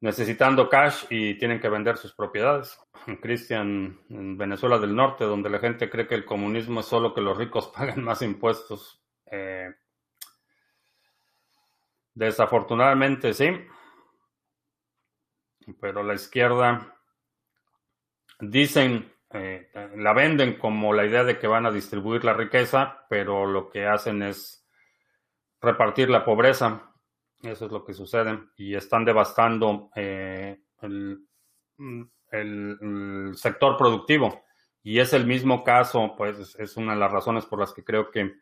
[0.00, 2.78] necesitando cash y tienen que vender sus propiedades.
[3.20, 7.20] Cristian, en Venezuela del Norte, donde la gente cree que el comunismo es solo que
[7.20, 9.02] los ricos pagan más impuestos.
[9.30, 9.74] Eh,
[12.14, 13.48] desafortunadamente sí,
[15.80, 16.96] pero la izquierda
[18.40, 23.46] dicen eh, la venden como la idea de que van a distribuir la riqueza, pero
[23.46, 24.66] lo que hacen es
[25.60, 26.87] repartir la pobreza.
[27.42, 28.38] Eso es lo que sucede.
[28.56, 31.20] Y están devastando eh, el,
[32.30, 34.44] el, sector productivo.
[34.82, 38.10] Y es el mismo caso, pues es una de las razones por las que creo
[38.10, 38.34] que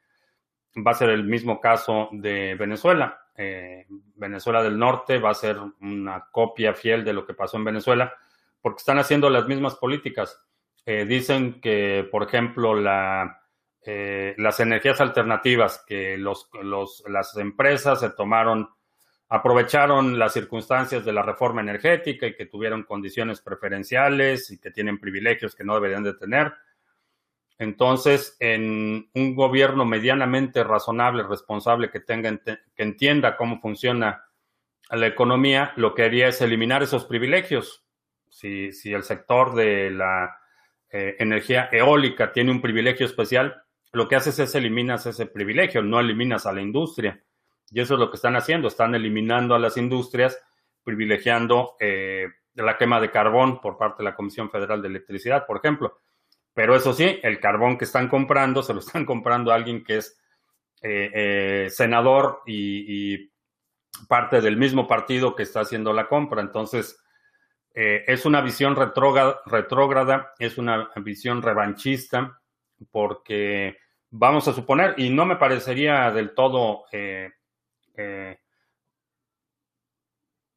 [0.86, 3.18] va a ser el mismo caso de Venezuela.
[3.36, 7.64] Eh, Venezuela del Norte va a ser una copia fiel de lo que pasó en
[7.64, 8.14] Venezuela,
[8.60, 10.46] porque están haciendo las mismas políticas
[10.88, 13.42] eh, dicen que, por ejemplo, la,
[13.82, 18.68] eh, las energías alternativas, que los, los, las empresas se tomaron,
[19.28, 24.98] aprovecharon las circunstancias de la reforma energética y que tuvieron condiciones preferenciales y que tienen
[24.98, 26.52] privilegios que no deberían de tener.
[27.58, 34.24] Entonces, en un gobierno medianamente razonable, responsable, que tenga, que entienda cómo funciona
[34.90, 37.84] la economía, lo que haría es eliminar esos privilegios.
[38.28, 40.38] Si, si el sector de la
[40.90, 43.62] eh, energía eólica tiene un privilegio especial,
[43.92, 47.20] lo que haces es eliminas ese privilegio, no eliminas a la industria.
[47.70, 50.38] Y eso es lo que están haciendo, están eliminando a las industrias,
[50.84, 55.58] privilegiando eh, la quema de carbón por parte de la Comisión Federal de Electricidad, por
[55.58, 55.98] ejemplo.
[56.54, 59.98] Pero eso sí, el carbón que están comprando, se lo están comprando a alguien que
[59.98, 60.18] es
[60.82, 63.32] eh, senador y, y,
[64.08, 66.42] parte del mismo partido que está haciendo la compra.
[66.42, 67.02] Entonces,
[67.78, 72.40] eh, es una visión retrógrada, es una visión revanchista,
[72.90, 73.76] porque
[74.08, 76.84] vamos a suponer, y no me parecería del todo
[77.96, 78.38] eh, eh,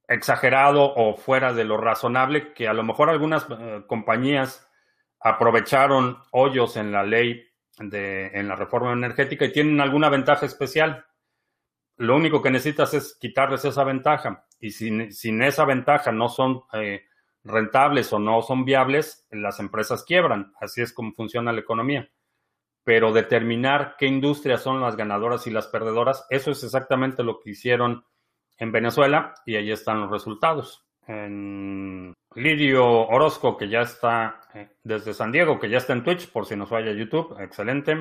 [0.07, 3.45] exagerado o fuera de lo razonable, que a lo mejor algunas
[3.87, 4.67] compañías
[5.19, 7.45] aprovecharon hoyos en la ley
[7.77, 11.05] de, en la reforma energética y tienen alguna ventaja especial.
[11.97, 14.45] Lo único que necesitas es quitarles esa ventaja.
[14.59, 16.63] Y sin, sin esa ventaja no son
[17.43, 20.53] rentables o no son viables, las empresas quiebran.
[20.59, 22.09] Así es como funciona la economía.
[22.89, 27.51] Pero determinar qué industrias son las ganadoras y las perdedoras, eso es exactamente lo que
[27.51, 28.03] hicieron
[28.57, 30.87] en Venezuela y ahí están los resultados.
[31.05, 36.47] Lidio Orozco, que ya está eh, desde San Diego, que ya está en Twitch, por
[36.47, 37.95] si nos vaya a YouTube, excelente.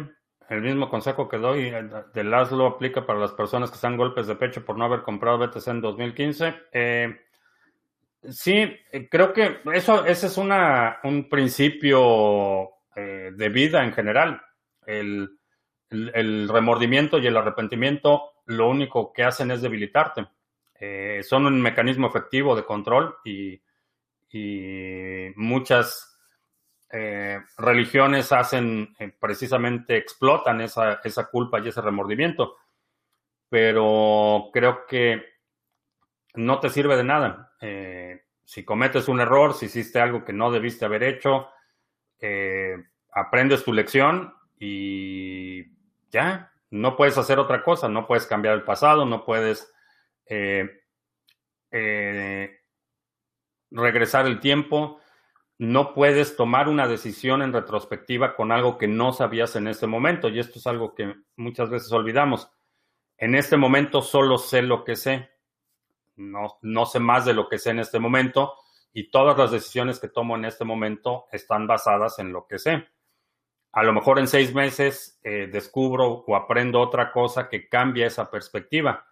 [0.48, 4.26] El mismo consejo que doy eh, de Laszlo aplica para las personas que están golpes
[4.26, 6.54] de pecho por no haber comprado BTC en 2015.
[6.72, 7.14] Eh,
[8.30, 8.74] Sí,
[9.10, 14.42] creo que eso, ese es un principio de vida en general.
[14.88, 20.26] El, remordimiento y el arrepentimiento lo único que hacen es debilitarte.
[20.74, 23.60] Eh, son un mecanismo efectivo de control y,
[25.36, 26.14] muchas
[27.56, 32.56] religiones hacen precisamente explotan esa, esa culpa y ese remordimiento.
[33.48, 35.22] Pero creo que
[36.38, 37.52] no te sirve de nada.
[37.60, 41.48] Eh, si cometes un error, si hiciste algo que no debiste haber hecho,
[42.20, 42.76] eh,
[43.12, 45.64] aprendes tu lección y
[46.10, 49.72] ya, no puedes hacer otra cosa, no puedes cambiar el pasado, no puedes
[50.26, 50.82] eh,
[51.70, 52.60] eh,
[53.70, 55.00] regresar el tiempo,
[55.58, 60.28] no puedes tomar una decisión en retrospectiva con algo que no sabías en este momento.
[60.28, 62.50] Y esto es algo que muchas veces olvidamos.
[63.16, 65.30] En este momento solo sé lo que sé.
[66.16, 68.54] No, no sé más de lo que sé en este momento.
[68.92, 72.86] Y todas las decisiones que tomo en este momento están basadas en lo que sé.
[73.78, 78.28] A lo mejor en seis meses eh, descubro o aprendo otra cosa que cambia esa
[78.28, 79.06] perspectiva.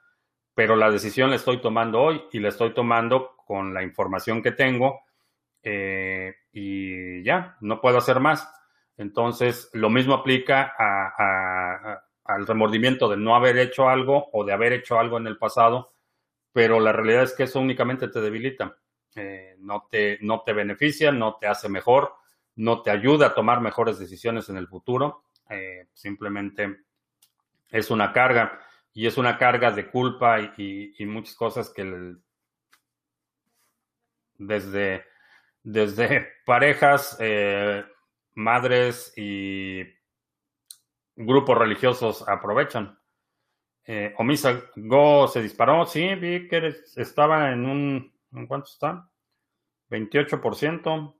[0.54, 4.50] Pero la decisión la estoy tomando hoy y la estoy tomando con la información que
[4.50, 5.02] tengo
[5.62, 8.52] eh, y ya, no puedo hacer más.
[8.96, 10.74] Entonces, lo mismo aplica
[12.24, 15.92] al remordimiento de no haber hecho algo o de haber hecho algo en el pasado,
[16.52, 18.76] pero la realidad es que eso únicamente te debilita,
[19.14, 22.16] eh, no, te, no te beneficia, no te hace mejor,
[22.56, 26.84] no te ayuda a tomar mejores decisiones en el futuro, eh, simplemente
[27.70, 28.60] es una carga
[28.92, 32.14] y es una carga de culpa y, y muchas cosas que
[34.38, 35.04] desde
[35.66, 37.84] desde parejas, eh,
[38.34, 39.82] madres y
[41.16, 42.98] grupos religiosos aprovechan.
[43.84, 49.08] Eh, Omisa Go se disparó, sí, vi que estaba en un, ¿en cuánto está?
[49.90, 51.14] 28%,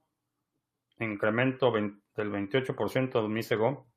[0.99, 3.87] incremento del 28% de Omisa Go.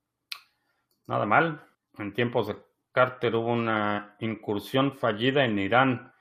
[1.07, 1.65] Nada mal.
[1.99, 2.57] En tiempos de
[2.93, 6.13] Carter hubo una incursión fallida en Irán.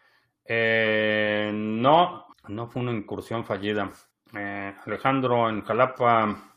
[0.45, 3.91] Eh, no, no fue una incursión fallida.
[4.33, 6.49] Eh, Alejandro en Jalapa,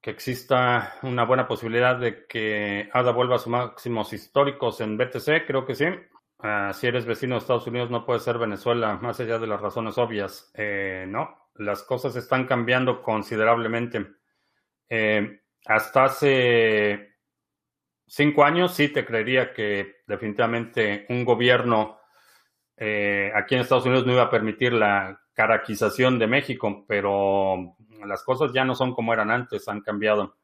[0.00, 5.46] que exista una buena posibilidad de que ADA vuelva a sus máximos históricos en BTC,
[5.46, 5.86] creo que sí.
[6.38, 9.60] Ah, si eres vecino de Estados Unidos, no puede ser Venezuela, más allá de las
[9.60, 10.50] razones obvias.
[10.54, 14.06] Eh, no, las cosas están cambiando considerablemente.
[14.88, 17.16] Eh, hasta hace
[18.06, 21.98] cinco años sí te creería que definitivamente un gobierno
[23.34, 28.52] aquí en Estados Unidos no iba a permitir la caraquización de México, pero las cosas
[28.52, 30.36] ya no son como eran antes, han cambiado.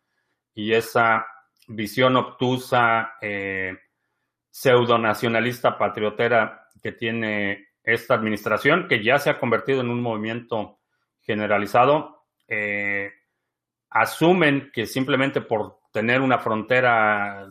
[0.55, 1.26] Y esa
[1.68, 3.76] visión obtusa, eh,
[4.50, 10.81] pseudonacionalista patriotera que tiene esta administración, que ya se ha convertido en un movimiento
[11.26, 13.12] generalizado, eh,
[13.90, 17.50] asumen que simplemente por tener una frontera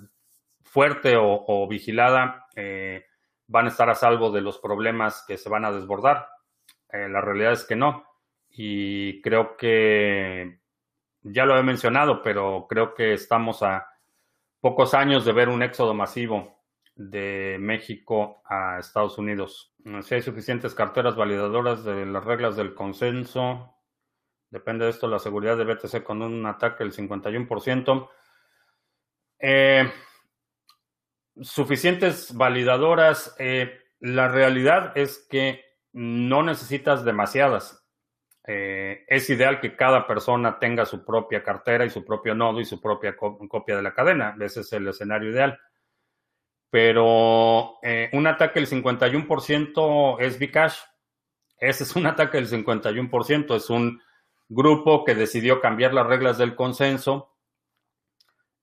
[0.64, 3.06] fuerte o, vigilada, eh,
[3.48, 6.28] van a estar a salvo de los problemas que se van a desbordar.
[6.92, 8.06] Eh, la realidad es que no.
[8.50, 10.60] Y creo que,
[11.22, 13.88] ya lo he mencionado, pero creo que estamos a
[14.60, 16.55] pocos años de ver un éxodo masivo
[16.96, 19.74] de México a Estados Unidos.
[20.02, 23.76] Si hay suficientes carteras validadoras de las reglas del consenso,
[24.50, 28.10] depende de esto la seguridad de BTC con un ataque del 51%.
[29.40, 29.92] Eh,
[31.42, 33.36] suficientes validadoras.
[33.40, 37.86] Eh, la realidad es que no necesitas demasiadas.
[38.48, 42.66] Eh, es ideal que cada persona tenga su propia cartera y su propio nodo y
[42.66, 44.36] su propia copia de la cadena.
[44.40, 45.60] Ese es el escenario ideal.
[46.70, 50.78] Pero eh, un ataque del 51% es Bcash.
[51.58, 53.56] Ese es un ataque del 51%.
[53.56, 54.02] Es un
[54.48, 57.34] grupo que decidió cambiar las reglas del consenso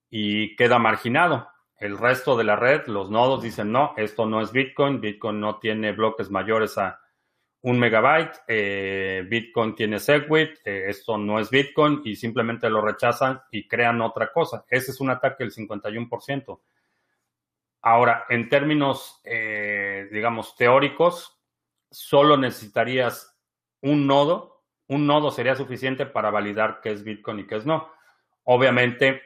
[0.09, 1.49] y queda marginado.
[1.77, 5.01] El resto de la red, los nodos dicen, no, esto no es Bitcoin.
[5.01, 6.99] Bitcoin no tiene bloques mayores a
[7.63, 13.41] un megabyte, eh, Bitcoin tiene SegWit, eh, esto no es Bitcoin y simplemente lo rechazan
[13.51, 14.65] y crean otra cosa.
[14.69, 16.59] Ese es un ataque del 51%.
[17.83, 21.39] Ahora, en términos, eh, digamos, teóricos,
[21.91, 23.37] solo necesitarías
[23.81, 24.63] un nodo.
[24.87, 27.91] Un nodo sería suficiente para validar qué es Bitcoin y qué es no.
[28.45, 29.21] Obviamente,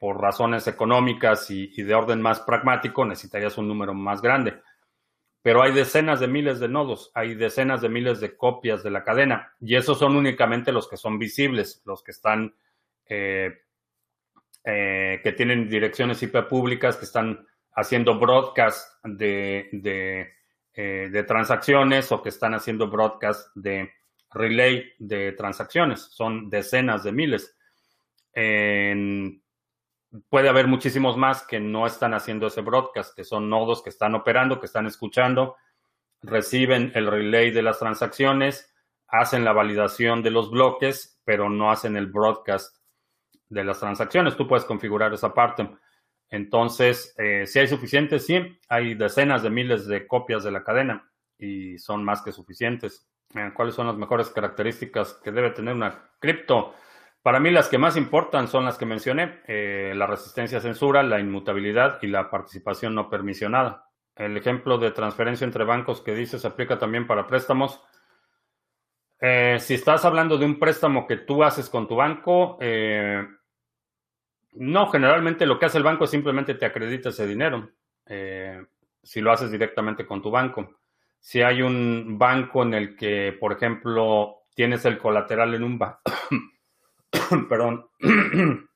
[0.00, 4.62] por razones económicas y de orden más pragmático, necesitarías un número más grande
[5.48, 9.02] pero hay decenas de miles de nodos, hay decenas de miles de copias de la
[9.02, 12.54] cadena y esos son únicamente los que son visibles, los que están,
[13.06, 13.62] eh,
[14.62, 17.47] eh, que tienen direcciones IP públicas, que están
[17.78, 19.68] haciendo broadcast de,
[20.74, 23.92] eh, de, transacciones o que están haciendo broadcast de
[24.30, 26.00] relay de transacciones.
[26.10, 27.56] Son decenas de miles.
[30.30, 34.14] Puede haber muchísimos más que no están haciendo ese broadcast, que son nodos que están
[34.14, 35.56] operando, que están escuchando,
[36.22, 38.74] reciben el relay de las transacciones,
[39.06, 42.76] hacen la validación de los bloques, pero no hacen el broadcast
[43.50, 44.36] de las transacciones.
[44.36, 45.68] Tú puedes configurar esa parte.
[46.30, 51.10] Entonces, eh, si hay suficientes, sí, hay decenas de miles de copias de la cadena
[51.38, 53.08] y son más que suficientes.
[53.34, 56.74] Eh, ¿Cuáles son las mejores características que debe tener una cripto?
[57.22, 61.02] Para mí las que más importan son las que mencioné, eh, la resistencia a censura,
[61.02, 63.86] la inmutabilidad y la participación no permisionada.
[64.14, 67.80] El ejemplo de transferencia entre bancos que dices aplica también para préstamos.
[69.20, 73.26] Si estás hablando de un préstamo que tú haces con tu banco, eh,
[74.52, 77.70] no, generalmente lo que hace el banco es simplemente te acredita ese dinero.
[79.02, 80.78] si lo haces directamente con tu banco.
[81.20, 86.00] Si hay un banco en el que, por ejemplo, tienes el colateral en un banco,
[87.48, 87.88] perdón,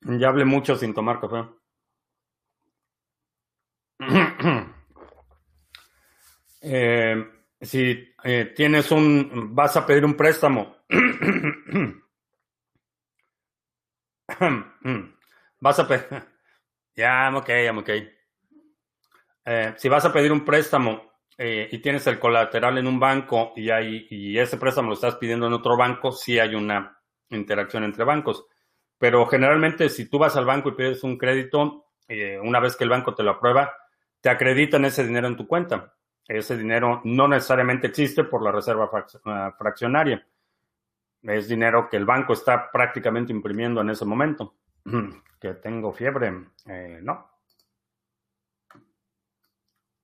[0.00, 1.48] ya hablé mucho sin tomar café.
[6.64, 7.26] Eh,
[7.60, 10.76] si eh, tienes un, vas a pedir un préstamo,
[15.60, 16.06] vas a pedir,
[16.96, 17.90] ya, I'm ok.
[19.44, 23.52] Eh, si vas a pedir un préstamo eh, y tienes el colateral en un banco
[23.56, 26.96] y, hay, y ese préstamo lo estás pidiendo en otro banco, sí hay una
[27.30, 28.44] interacción entre bancos.
[28.98, 32.84] Pero generalmente si tú vas al banco y pides un crédito, eh, una vez que
[32.84, 33.72] el banco te lo aprueba,
[34.20, 35.94] te acreditan ese dinero en tu cuenta.
[36.28, 38.88] Ese dinero no necesariamente existe por la reserva
[39.58, 40.24] fraccionaria.
[41.22, 44.54] Es dinero que el banco está prácticamente imprimiendo en ese momento.
[45.42, 46.30] Que tengo fiebre.
[47.02, 47.28] no,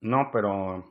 [0.00, 0.84] no, pero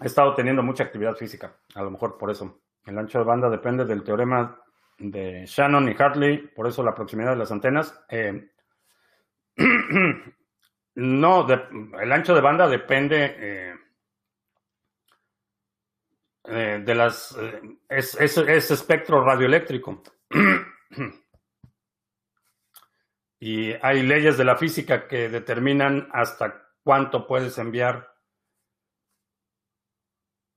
[0.00, 2.62] he estado teniendo mucha actividad física, a lo mejor por eso.
[2.86, 4.58] El ancho de banda depende del teorema
[4.98, 8.02] de Shannon y Hartley, por eso la proximidad de las antenas.
[8.08, 8.50] Eh,
[10.94, 11.46] no,
[12.00, 13.74] el ancho de banda depende eh,
[16.44, 17.36] eh, de las...
[17.88, 20.02] es, es espectro radioeléctrico.
[23.40, 28.14] y hay leyes de la física que determinan hasta cuánto puedes enviar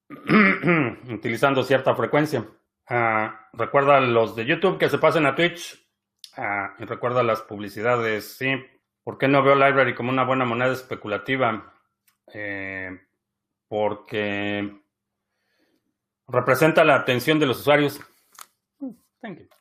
[1.10, 2.46] utilizando cierta frecuencia.
[2.90, 5.86] Ah, recuerda los de YouTube que se pasen a Twitch.
[6.38, 8.56] Ah, y recuerda las publicidades, sí.
[9.04, 11.74] ¿Por qué no veo Library como una buena moneda especulativa?
[12.34, 12.90] Eh,
[13.68, 14.82] porque
[16.28, 18.00] representa la atención de los usuarios.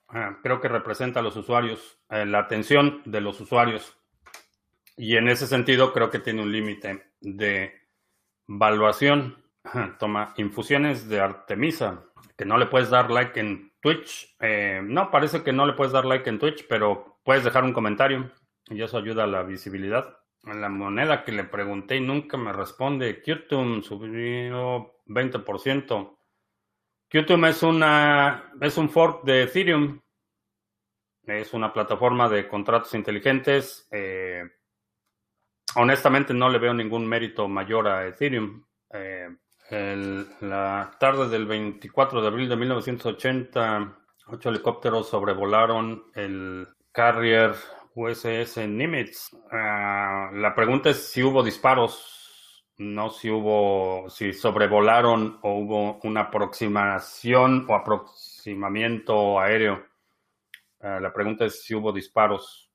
[0.09, 3.97] Ah, creo que representa a los usuarios, eh, la atención de los usuarios.
[4.97, 7.73] Y en ese sentido creo que tiene un límite de
[8.47, 9.43] valuación.
[9.99, 12.05] Toma infusiones de Artemisa,
[12.37, 14.37] que no le puedes dar like en Twitch.
[14.41, 17.73] Eh, no, parece que no le puedes dar like en Twitch, pero puedes dejar un
[17.73, 18.31] comentario
[18.69, 20.19] y eso ayuda a la visibilidad.
[20.43, 26.16] La moneda que le pregunté y nunca me responde, Qtum subió 20%.
[27.09, 30.01] Qtum es, una, es un fork de Ethereum.
[31.25, 33.89] Es una plataforma de contratos inteligentes.
[33.91, 34.43] Eh,
[35.77, 38.65] honestamente no le veo ningún mérito mayor a Ethereum.
[38.93, 39.29] Eh,
[40.41, 43.99] la tarde del 24 de abril de 1980,
[44.29, 47.55] ocho helicópteros sobrevolaron el Carrier
[47.95, 49.31] USS Nimitz.
[49.51, 52.16] Ah, la pregunta es si hubo disparos,
[52.79, 59.87] no si hubo, si sobrevolaron o hubo una aproximación o aproximamiento aéreo.
[60.81, 62.70] Ah, la pregunta es si hubo disparos.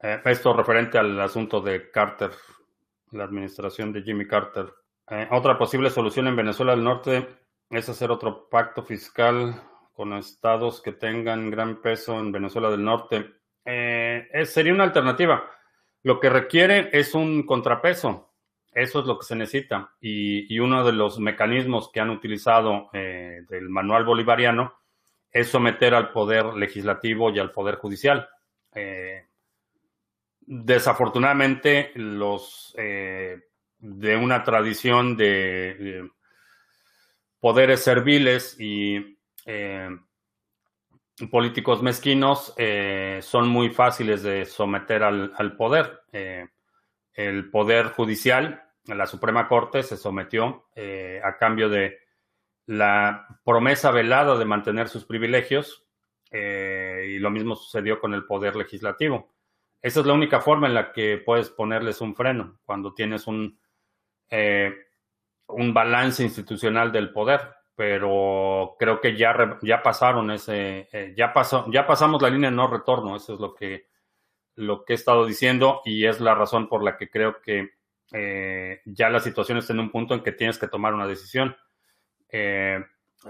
[0.00, 2.30] Eh, esto referente al asunto de Carter,
[3.12, 4.72] la administración de Jimmy Carter.
[5.10, 7.26] Eh, otra posible solución en Venezuela del Norte
[7.70, 9.60] es hacer otro pacto fiscal
[9.92, 13.40] con estados que tengan gran peso en Venezuela del Norte.
[13.64, 15.50] Eh, sería una alternativa.
[16.08, 18.32] Lo que requiere es un contrapeso.
[18.72, 19.94] Eso es lo que se necesita.
[20.00, 24.72] Y, uno de los mecanismos que han utilizado del manual bolivariano
[25.30, 28.26] es someter al poder legislativo y al poder judicial.
[30.40, 33.42] Desafortunadamente, los eh,
[33.78, 36.08] de una tradición de,
[37.38, 39.90] poderes serviles y eh,
[41.30, 46.02] políticos mezquinos eh, son muy fáciles de someter al, poder.
[46.12, 50.68] el poder judicial, la Suprema Corte, se sometió
[51.22, 51.98] a cambio de
[52.66, 55.84] la promesa velada de mantener sus privilegios
[56.30, 59.32] y lo mismo sucedió con el poder legislativo.
[59.80, 63.58] Esa es la única forma en la que puedes ponerles un freno cuando tienes un,
[64.28, 64.74] eh,
[65.46, 67.40] un balance institucional del poder.
[67.78, 72.56] Pero creo que ya, ya pasaron ese, eh, ya pasó, ya pasamos la línea de
[72.56, 73.14] no retorno.
[73.14, 73.86] Eso es lo que,
[74.56, 77.70] lo que he estado diciendo y es la razón por la que creo que
[78.12, 81.56] eh, ya la situación está en un punto en que tienes que tomar una decisión.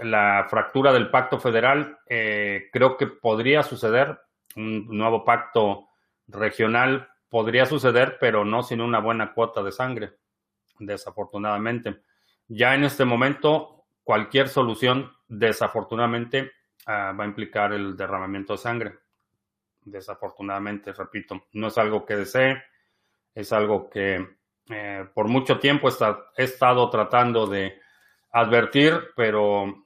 [0.01, 4.19] la fractura del pacto federal, creo que podría suceder
[4.55, 5.89] un nuevo pacto
[6.27, 10.13] regional podría suceder, pero no sin una buena cuota de sangre,
[10.79, 12.01] desafortunadamente.
[12.47, 13.78] Ya en este momento,
[14.09, 16.51] cualquier solución, desafortunadamente,
[16.87, 18.97] ah, va a implicar el derramamiento de sangre.
[19.85, 22.59] Desafortunadamente, repito, no es algo que desee,
[23.35, 24.27] es algo que
[24.71, 25.89] eh, por mucho tiempo
[26.35, 27.79] he estado tratando de
[28.31, 29.85] advertir, pero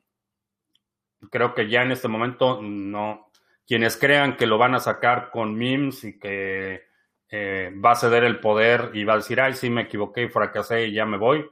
[1.30, 3.30] creo que ya en este momento no.
[3.68, 6.84] Quienes crean que lo van a sacar con memes y que
[7.30, 10.30] eh, va a ceder el poder y va a decir, ay, sí, me equivoqué y
[10.30, 11.46] fracasé y ya me voy,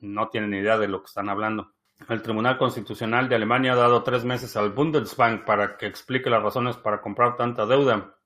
[0.00, 1.72] no tienen idea de lo que están hablando.
[2.08, 6.42] El Tribunal Constitucional de Alemania ha dado tres meses al Bundesbank para que explique las
[6.42, 8.16] razones para comprar tanta deuda.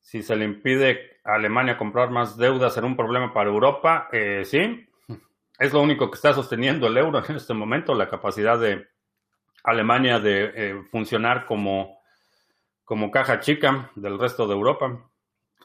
[0.00, 4.08] Si se le impide a Alemania comprar más deuda, ¿será un problema para Europa?
[4.10, 4.88] Eh, sí,
[5.58, 8.88] es lo único que está sosteniendo el euro en este momento, la capacidad de
[9.64, 12.00] Alemania de eh, funcionar como,
[12.84, 15.10] como caja chica del resto de Europa.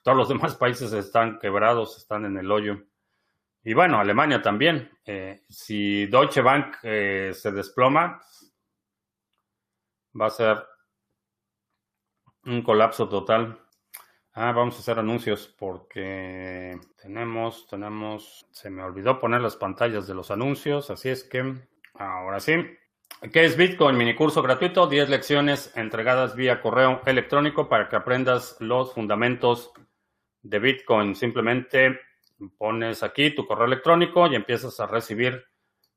[0.04, 2.84] Todos los demás países están quebrados, están en el hoyo.
[3.64, 4.92] Y bueno, Alemania también.
[5.06, 8.22] Eh, si Deutsche Bank eh, se desploma,
[10.20, 10.66] va a ser
[12.46, 13.60] un colapso total.
[14.34, 20.16] Ah, vamos a hacer anuncios porque tenemos, tenemos, se me olvidó poner las pantallas de
[20.16, 21.56] los anuncios, así es que
[21.94, 22.54] ahora sí.
[23.32, 23.96] ¿Qué es Bitcoin?
[23.96, 29.72] Mini curso gratuito, 10 lecciones entregadas vía correo electrónico para que aprendas los fundamentos
[30.42, 31.16] de Bitcoin.
[31.16, 32.00] Simplemente
[32.58, 35.46] pones aquí tu correo electrónico y empiezas a recibir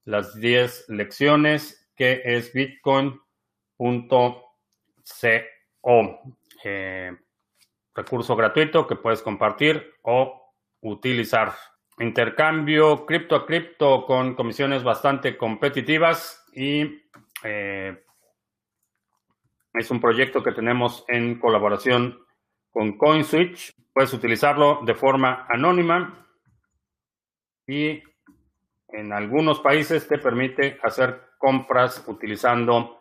[0.04, 3.22] las 10 lecciones que es bitcoin.co.
[6.64, 7.12] Eh,
[7.94, 11.54] recurso gratuito que puedes compartir o utilizar.
[11.98, 17.02] Intercambio cripto a cripto con comisiones bastante competitivas y
[17.42, 18.04] eh,
[19.72, 22.18] es un proyecto que tenemos en colaboración
[22.70, 23.72] con CoinSwitch.
[23.92, 26.25] Puedes utilizarlo de forma anónima
[27.66, 28.02] y
[28.88, 33.00] en algunos países te permite hacer compras utilizando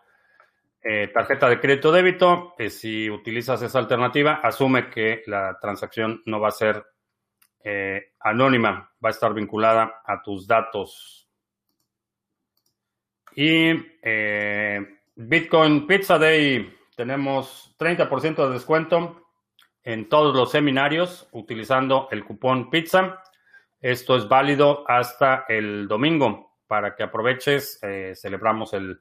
[0.88, 6.40] eh, tarjeta de crédito débito, eh, si utilizas esa alternativa, asume que la transacción no
[6.40, 6.86] va a ser
[7.64, 11.28] eh, anónima, va a estar vinculada a tus datos.
[13.36, 13.74] Y
[15.16, 19.24] Bitcoin Pizza Day, tenemos 30% de descuento
[19.84, 23.24] en todos los seminarios utilizando el cupón pizza.
[23.86, 27.80] Esto es válido hasta el domingo para que aproveches.
[28.16, 29.00] celebramos el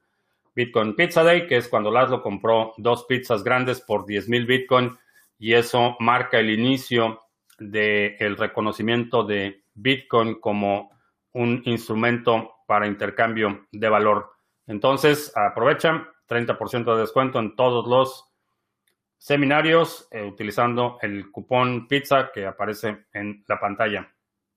[0.53, 4.95] Bitcoin Pizza Day, que es cuando Laszlo compró dos pizzas grandes por 10 mil Bitcoin
[5.39, 7.19] y eso marca el inicio
[7.57, 10.91] del reconocimiento de Bitcoin como
[11.31, 14.33] un instrumento para intercambio de valor.
[14.67, 18.31] Entonces, aprovecha 30% de descuento en todos los
[19.17, 24.14] seminarios eh, utilizando el cupón pizza que aparece en la pantalla.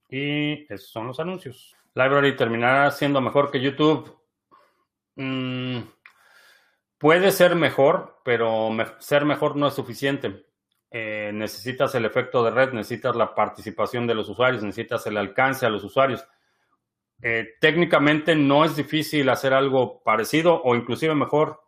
[0.09, 1.75] Y esos son los anuncios.
[1.95, 4.17] Library terminará siendo mejor que YouTube.
[5.17, 5.81] Mm,
[6.97, 10.47] puede ser mejor, pero ser mejor no es suficiente.
[10.91, 15.67] Eh, necesitas el efecto de red, necesitas la participación de los usuarios, necesitas el alcance
[15.67, 16.25] a los usuarios.
[17.21, 21.61] Eh, técnicamente no es difícil hacer algo parecido o inclusive mejor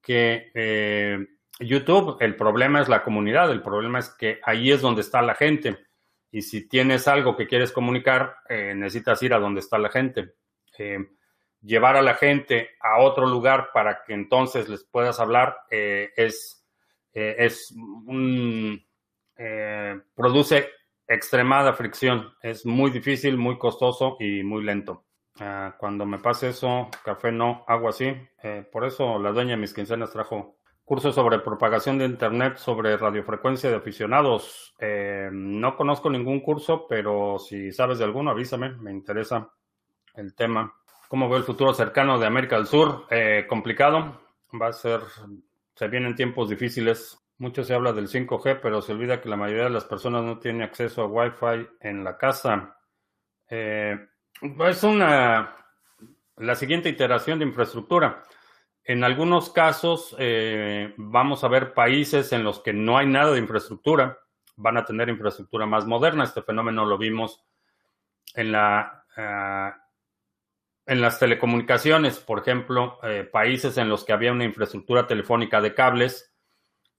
[0.00, 1.18] que eh,
[1.58, 2.16] YouTube.
[2.20, 5.78] El problema es la comunidad, el problema es que ahí es donde está la gente.
[6.34, 10.34] Y si tienes algo que quieres comunicar, necesitas ir a donde está la gente
[11.64, 16.64] llevar a la gente a otro lugar para que entonces les puedas hablar eh, es,
[17.14, 17.72] eh, es
[18.06, 18.84] un,
[19.36, 20.68] eh, produce
[21.06, 22.32] extremada fricción.
[22.42, 25.04] Es muy difícil, muy costoso y muy lento.
[25.40, 28.14] Ah, cuando me pase eso, café no, agua sí.
[28.70, 33.70] por eso la dueña de mis quincenas trajo cursos sobre propagación de Internet, sobre radiofrecuencia
[33.70, 34.74] de aficionados.
[35.32, 39.50] no conozco ningún curso, pero si sabes de alguno, avísame, me interesa
[40.14, 40.74] el tema.
[41.08, 43.06] ¿Cómo veo el futuro cercano de América del Sur?
[43.10, 44.20] Eh, complicado.
[44.60, 45.00] Va a ser,
[45.74, 47.18] se vienen tiempos difíciles.
[47.38, 50.38] Mucho se habla del 5G, pero se olvida que la mayoría de las personas no
[50.38, 52.78] tienen acceso a Wi-Fi en la casa.
[53.48, 53.96] Eh,
[54.40, 55.56] es una,
[56.36, 58.22] la siguiente iteración de infraestructura.
[58.84, 63.38] En algunos casos eh, vamos a ver países en los que no hay nada de
[63.38, 64.18] infraestructura,
[64.56, 66.24] van a tener infraestructura más moderna.
[66.24, 67.42] Este fenómeno lo vimos
[68.34, 69.84] en la ah,
[70.86, 75.74] en las telecomunicaciones, por ejemplo, eh, países en los que había una infraestructura telefónica de
[75.74, 76.34] cables,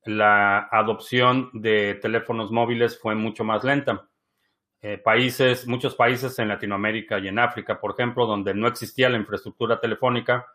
[0.05, 4.07] la adopción de teléfonos móviles fue mucho más lenta.
[4.81, 9.17] Eh, países, muchos países en Latinoamérica y en África, por ejemplo, donde no existía la
[9.17, 10.45] infraestructura telefónica,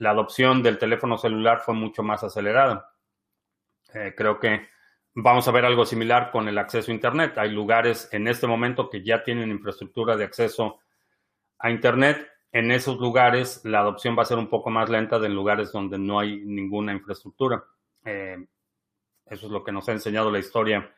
[0.00, 2.90] la adopción del teléfono celular fue mucho más acelerada.
[3.94, 4.68] Eh, creo que
[5.14, 7.38] vamos a ver algo similar con el acceso a Internet.
[7.38, 10.80] Hay lugares en este momento que ya tienen infraestructura de acceso
[11.58, 15.26] a Internet en esos lugares la adopción va a ser un poco más lenta de
[15.26, 17.64] en lugares donde no hay ninguna infraestructura.
[18.04, 18.44] Eh,
[19.26, 20.92] eso es lo que nos ha enseñado la historia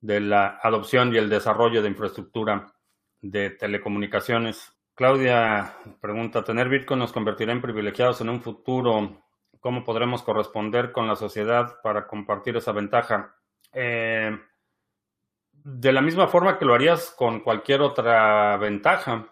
[0.00, 2.74] de la adopción y el desarrollo de infraestructura
[3.22, 4.74] de telecomunicaciones.
[5.00, 9.24] Claudia pregunta, ¿tener Bitcoin nos convertirá en privilegiados en un futuro?
[9.58, 13.34] ¿Cómo podremos corresponder con la sociedad para compartir esa ventaja?
[13.72, 14.38] Eh,
[15.52, 19.26] de la misma forma que lo harías con cualquier otra ventaja.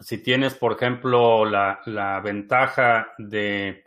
[0.00, 3.84] Si tienes, por ejemplo, la, ventaja de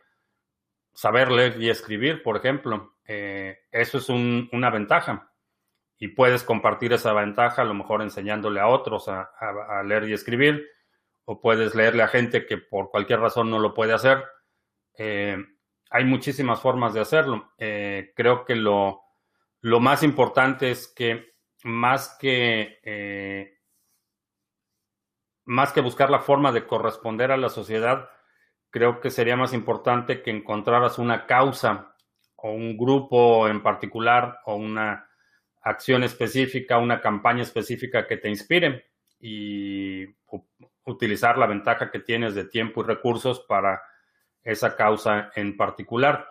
[0.94, 5.31] saber leer y escribir, por ejemplo, eh, eso es una ventaja.
[6.04, 9.30] Y puedes compartir esa ventaja, a lo mejor enseñándole a otros a,
[9.86, 10.68] leer y escribir,
[11.26, 14.26] o puedes leerle a gente que por cualquier razón no lo puede hacer.
[14.98, 15.38] Eh,
[15.92, 17.54] hay muchísimas formas de hacerlo.
[17.60, 19.04] Eh, creo que lo,
[19.60, 23.60] lo más importante es que más que, eh,
[25.46, 28.10] más que buscar la forma de corresponder a la sociedad,
[28.72, 31.96] creo que sería más importante que encontraras una causa
[32.38, 35.11] o un grupo en particular o una
[35.62, 38.86] acción específica, una campaña específica que te inspire
[39.20, 40.06] y
[40.86, 43.82] utilizar la ventaja que tienes de tiempo y recursos para
[44.44, 46.28] esa causa en particular.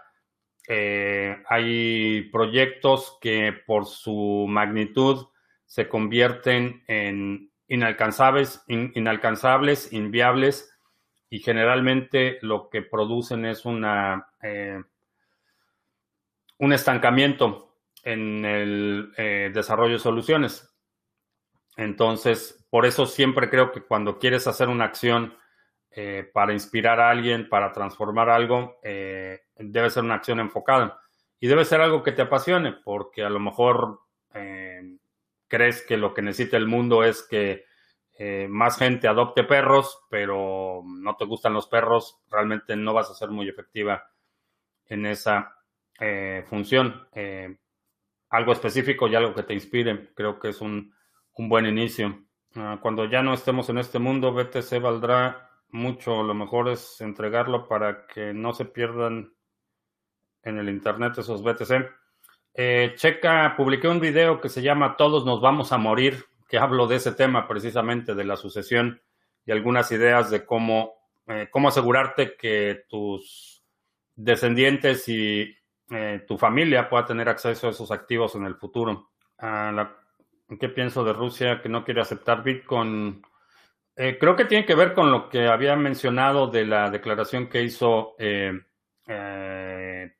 [0.68, 5.26] Eh, hay proyectos que por su magnitud
[5.66, 10.76] se convierten en inalcanzables, inalcanzables, inviables
[11.28, 14.82] y generalmente lo que producen es una, eh,
[16.58, 17.69] un estancamiento
[18.04, 20.66] en el eh, desarrollo de soluciones.
[21.76, 25.34] Entonces, por eso siempre creo que cuando quieres hacer una acción
[25.90, 31.00] eh, para inspirar a alguien, para transformar algo, eh, debe ser una acción enfocada.
[31.38, 34.00] Y debe ser algo que te apasione, porque a lo mejor
[35.48, 37.64] crees que lo que necesita el mundo es que
[38.48, 43.30] más gente adopte perros, pero no te gustan los perros, realmente no vas a ser
[43.30, 44.04] muy efectiva
[44.86, 45.56] en esa
[46.46, 47.08] función.
[48.30, 50.94] Algo específico y algo que te inspire, creo que es un,
[51.34, 52.24] un buen inicio.
[52.54, 57.68] Ah, cuando ya no estemos en este mundo, BTC valdrá mucho, lo mejor es entregarlo
[57.68, 59.32] para que no se pierdan
[60.42, 61.90] en el internet esos BTC.
[62.54, 66.86] Eh, checa, publiqué un video que se llama Todos nos vamos a morir, que hablo
[66.86, 69.00] de ese tema precisamente, de la sucesión
[69.46, 70.94] y algunas ideas de cómo,
[71.26, 73.64] eh, cómo asegurarte que tus
[74.16, 75.54] descendientes y
[75.90, 79.10] eh, tu familia pueda tener acceso a esos activos en el futuro.
[79.38, 83.22] ¿Qué pienso de Rusia que no quiere aceptar Bitcoin?
[83.96, 87.62] Eh, creo que tiene que ver con lo que había mencionado de la declaración que
[87.62, 88.60] hizo eh,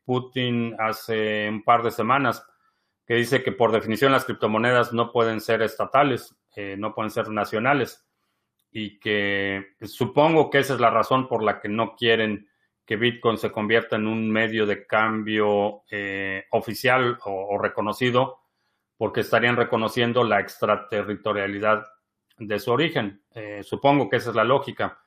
[0.04, 2.44] Putin hace un par de semanas,
[3.06, 6.36] que dice que por definición las criptomonedas no pueden ser estatales,
[6.76, 8.04] no pueden ser nacionales,
[8.72, 12.49] y que supongo que esa es la razón por la que no quieren
[12.85, 15.83] que Bitcoin se convierta en un medio de cambio
[16.51, 18.41] oficial o, reconocido,
[18.97, 21.87] porque estarían reconociendo la extraterritorialidad
[22.41, 23.22] de su origen.
[23.35, 24.99] Eh, supongo que esa es la lógica.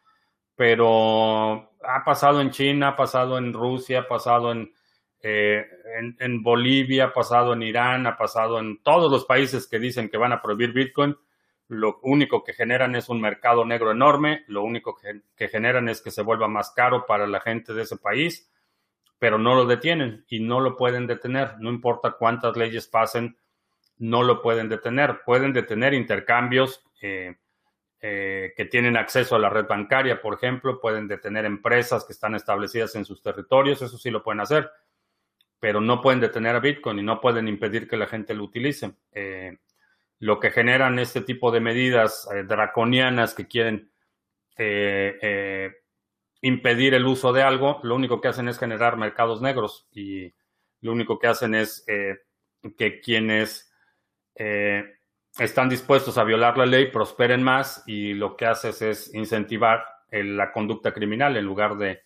[0.55, 4.71] Pero ha pasado en China, ha pasado en Rusia, ha pasado en,
[5.21, 5.65] eh,
[6.19, 10.17] en, Bolivia, ha pasado en Irán, ha pasado en todos los países que dicen que
[10.17, 11.17] van a prohibir Bitcoin.
[11.73, 16.11] Lo único que generan es un mercado negro enorme, lo único que, generan es que
[16.11, 18.49] se vuelva más caro para la gente de ese país,
[19.19, 21.55] pero no lo detienen y no lo pueden detener.
[21.59, 23.37] No importa cuántas leyes pasen,
[23.97, 25.21] no lo pueden detener.
[25.25, 27.35] Pueden detener intercambios eh,
[28.01, 32.95] que tienen acceso a la red bancaria, por ejemplo, pueden detener empresas que están establecidas
[32.95, 34.69] en sus territorios, eso sí lo pueden hacer,
[35.57, 38.91] pero no pueden detener a Bitcoin y no pueden impedir que la gente lo utilice.
[39.13, 39.57] Eh,
[40.23, 43.91] lo que generan este tipo de medidas eh, draconianas que quieren
[46.41, 50.31] impedir el uso de algo, lo único que hacen es generar mercados negros y
[50.81, 51.83] lo único que hacen es
[52.77, 53.73] que quienes
[55.39, 60.51] están dispuestos a violar la ley, prosperen más y lo que haces es incentivar la
[60.51, 62.01] conducta criminal en lugar de,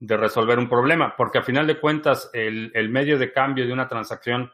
[0.00, 4.52] resolver un problema, porque a final de cuentas el, medio de cambio de una transacción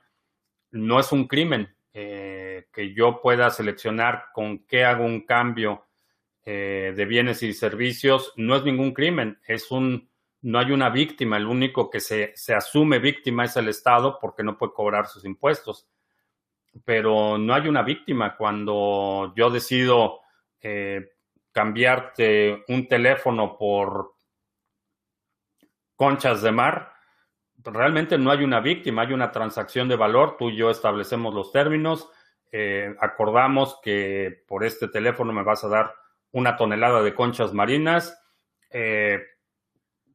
[0.70, 1.74] no es un crimen.
[2.00, 5.86] Eh, que yo pueda seleccionar con qué hago un cambio
[6.44, 10.08] eh, de bienes y servicios no es ningún crimen, es un,
[10.42, 14.44] no hay una víctima, el único que se, se asume víctima es el Estado porque
[14.44, 15.88] no puede cobrar sus impuestos
[16.84, 18.36] pero no hay una víctima.
[18.36, 20.20] Cuando yo decido
[20.60, 21.12] eh,
[21.52, 24.14] cambiarte un teléfono por
[25.96, 26.92] conchas de mar,
[27.72, 30.36] realmente no hay una víctima, hay una transacción de valor.
[30.38, 32.08] Tú y yo establecemos los términos,
[32.50, 35.94] eh, acordamos que por este teléfono me vas a dar
[36.32, 38.20] una tonelada de conchas marinas.
[38.70, 39.20] Eh,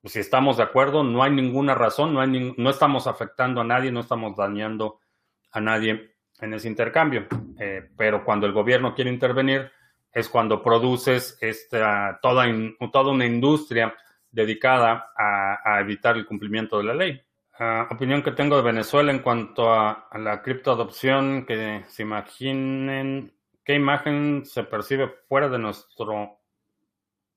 [0.03, 4.35] si estamos de acuerdo, no hay ninguna razón, no, estamos afectando a nadie, no estamos
[4.35, 4.99] dañando
[5.51, 7.27] a nadie en ese intercambio.
[7.57, 9.71] Eh, pero cuando el gobierno quiere intervenir,
[10.11, 12.45] es cuando produces esta, toda
[13.09, 13.95] una industria
[14.33, 17.21] dedicada a, evitar el cumplimiento de la ley.
[17.59, 23.31] Opinión que tengo de Venezuela en cuanto a, la criptoadopción, que se imaginen
[23.63, 26.39] qué imagen se percibe fuera de nuestro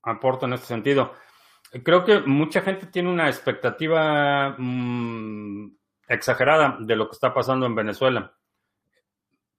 [0.02, 1.12] aporte en este sentido.
[1.84, 5.76] Creo que mucha gente tiene una expectativa mm,
[6.08, 8.34] exagerada de lo que está pasando en Venezuela.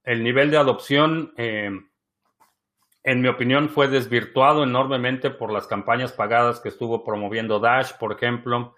[0.03, 1.69] El nivel de adopción, eh,
[3.03, 8.11] en mi opinión, fue desvirtuado enormemente por las campañas pagadas que estuvo promoviendo Dash, por
[8.11, 8.75] ejemplo.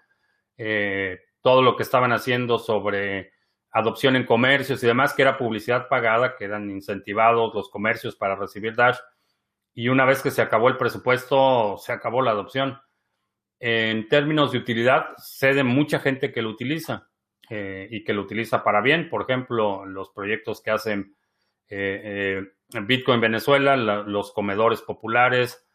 [0.58, 3.32] Eh, todo lo que estaban haciendo sobre
[3.72, 8.36] adopción en comercios y demás, que era publicidad pagada, que eran incentivados los comercios para
[8.36, 8.98] recibir Dash.
[9.72, 12.78] Y una vez que se acabó el presupuesto, se acabó la adopción.
[13.60, 17.08] En términos de utilidad, sé de mucha gente que lo utiliza
[17.48, 19.08] eh, y que lo utiliza para bien.
[19.08, 21.14] Por ejemplo, los proyectos que hacen
[21.68, 22.42] eh,
[22.74, 25.66] eh, Bitcoin Venezuela, los comedores populares.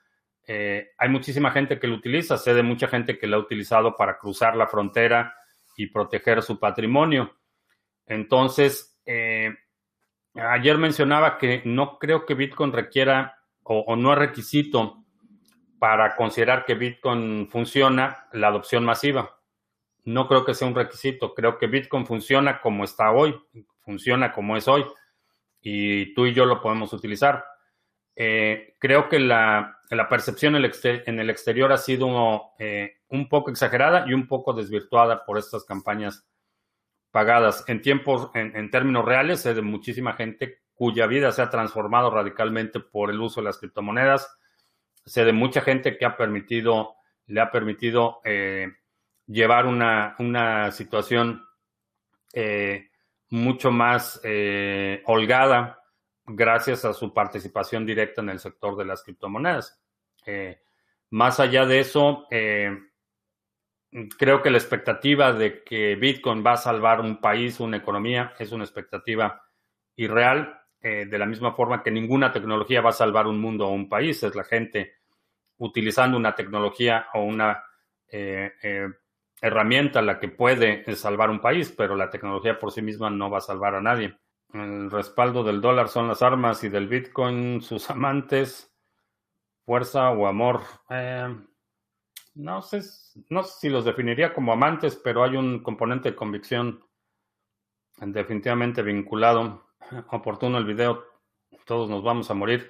[0.47, 2.37] hay muchísima gente que lo utiliza.
[2.37, 5.33] Sé de mucha gente que lo ha utilizado para cruzar la frontera
[5.75, 7.35] y proteger su patrimonio.
[8.05, 9.53] Entonces, eh,
[10.35, 15.03] ayer mencionaba que no creo que Bitcoin requiera o, no es requisito
[15.79, 19.39] para considerar que Bitcoin funciona la adopción masiva.
[20.03, 21.33] No creo que sea un requisito.
[21.33, 23.35] Creo que Bitcoin funciona como está hoy,
[23.83, 24.85] funciona como es hoy,
[25.61, 27.43] y tú y yo lo podemos utilizar.
[28.15, 30.63] Eh, creo que la, percepción en
[31.19, 36.25] el, exterior ha sido eh, un poco exagerada y un poco desvirtuada por estas campañas
[37.11, 37.63] pagadas.
[37.67, 42.81] En tiempos, en, términos reales, sé de muchísima gente cuya vida se ha transformado radicalmente
[42.81, 44.37] por el uso de las criptomonedas.
[45.05, 46.95] Sé de mucha gente que ha permitido,
[47.27, 48.67] le ha permitido eh,
[49.27, 51.45] llevar una, una situación
[52.33, 52.89] eh,
[53.29, 55.79] mucho más eh, holgada
[56.25, 59.79] gracias a su participación directa en el sector de las criptomonedas.
[61.09, 62.27] más allá de eso,
[64.17, 68.51] creo que la expectativa de que Bitcoin va a salvar un país, una economía, es
[68.51, 69.45] una expectativa
[69.95, 73.71] irreal, eh, de la misma forma que ninguna tecnología va a salvar un mundo o
[73.71, 74.97] un país, es la gente
[75.57, 77.63] utilizando una tecnología o una
[78.07, 78.87] eh, eh,
[79.41, 83.39] herramienta la que puede salvar un país, pero la tecnología por sí misma no va
[83.39, 84.15] a salvar a nadie.
[84.55, 88.73] El respaldo del dólar son las armas y del Bitcoin sus amantes,
[89.65, 90.61] fuerza o amor
[92.35, 92.81] no sé,
[93.29, 96.83] no sé si los definiría como amantes, pero hay un componente de convicción
[97.97, 99.65] definitivamente vinculado.
[100.11, 101.05] Oportuno el video,
[101.65, 102.69] todos nos vamos a morir.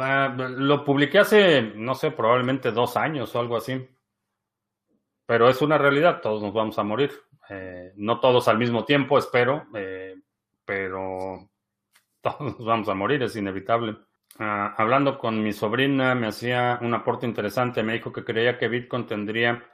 [0.00, 3.86] Ah, lo publiqué hace, no sé, probablemente dos años o algo así.
[5.26, 7.12] Pero es una realidad, todos nos vamos a morir.
[7.50, 10.16] Eh, no todos al mismo tiempo, espero, eh,
[10.66, 11.48] pero
[12.20, 13.96] todos vamos a morir, es inevitable.
[14.38, 17.82] Ah, hablando con mi sobrina, me hacía un aporte interesante.
[17.82, 19.64] Me dijo que creía que Bitcoin tendría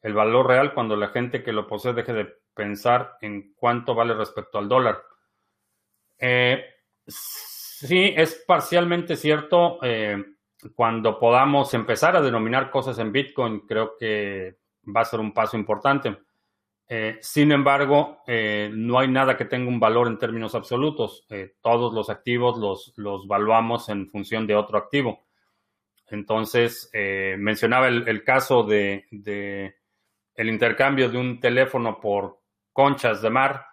[0.00, 4.14] el valor real cuando la gente que lo posee deje de pensar en cuánto vale
[4.14, 5.02] respecto al dólar.
[6.18, 6.64] Eh,
[7.06, 9.78] sí, es parcialmente cierto.
[9.82, 10.24] Eh,
[10.74, 14.58] cuando podamos empezar a denominar cosas en Bitcoin, creo que
[14.94, 16.16] va a ser un paso importante.
[16.92, 21.24] Eh, sin embargo, eh, no hay nada que tenga un valor en términos absolutos.
[21.30, 25.24] Eh, todos los activos los, los valuamos en función de otro activo.
[26.08, 26.90] Entonces,
[27.38, 29.06] mencionaba el, caso de,
[30.34, 32.40] el intercambio de un teléfono por
[32.72, 33.64] conchas de mar.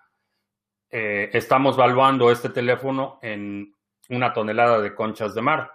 [0.87, 3.73] estamos valuando este teléfono en
[4.09, 5.71] una tonelada de conchas de mar,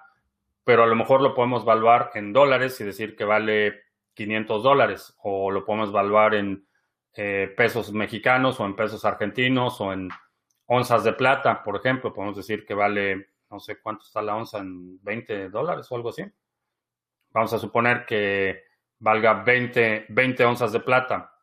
[0.62, 3.82] pero a lo mejor lo podemos valuar en dólares y decir que vale
[4.14, 6.64] 500 dólares, o lo podemos valuar en
[7.14, 10.08] eh, pesos mexicanos o en pesos argentinos o en
[10.66, 14.58] onzas de plata, por ejemplo, podemos decir que vale, no sé cuánto está la onza
[14.58, 16.24] en 20 dólares o algo así.
[17.30, 18.64] Vamos a suponer que
[18.98, 21.34] valga 20, 20 onzas de plata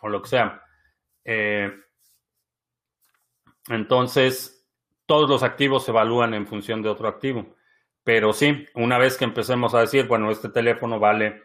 [0.00, 0.62] o lo que sea.
[1.24, 1.72] Eh,
[3.68, 4.66] entonces,
[5.06, 7.54] todos los activos se evalúan en función de otro activo.
[8.02, 11.42] Pero sí, una vez que empecemos a decir, bueno, este teléfono vale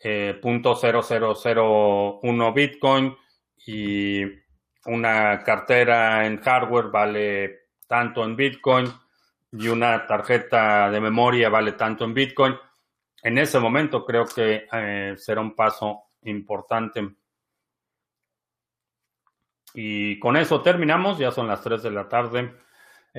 [0.00, 3.16] eh, .0001 Bitcoin
[3.66, 4.22] y
[4.86, 8.86] una cartera en hardware vale tanto en Bitcoin
[9.52, 12.54] y una tarjeta de memoria vale tanto en Bitcoin.
[13.22, 17.16] En ese momento creo que eh, será un paso importante.
[19.74, 22.54] Y con eso terminamos, ya son las 3 de la tarde.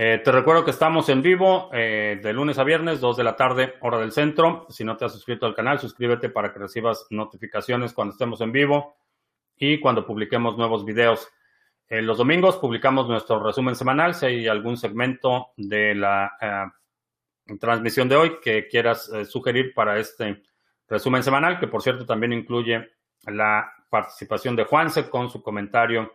[0.02, 3.36] Eh, te recuerdo que estamos en vivo eh, de lunes a viernes, 2 de la
[3.36, 4.66] tarde, hora del centro.
[4.70, 8.54] Si no te has suscrito al canal, suscríbete para que recibas notificaciones cuando estemos en
[8.54, 8.96] vivo
[9.58, 11.28] y cuando publiquemos nuevos videos.
[11.90, 14.16] Eh, los domingos publicamos nuestro resumen semanal.
[14.16, 16.32] Si hay algún segmento de la
[17.60, 20.44] transmisión de hoy que quieras sugerir para este
[20.88, 22.90] resumen semanal, que por cierto también incluye
[23.26, 26.14] la participación de Juanse con su comentario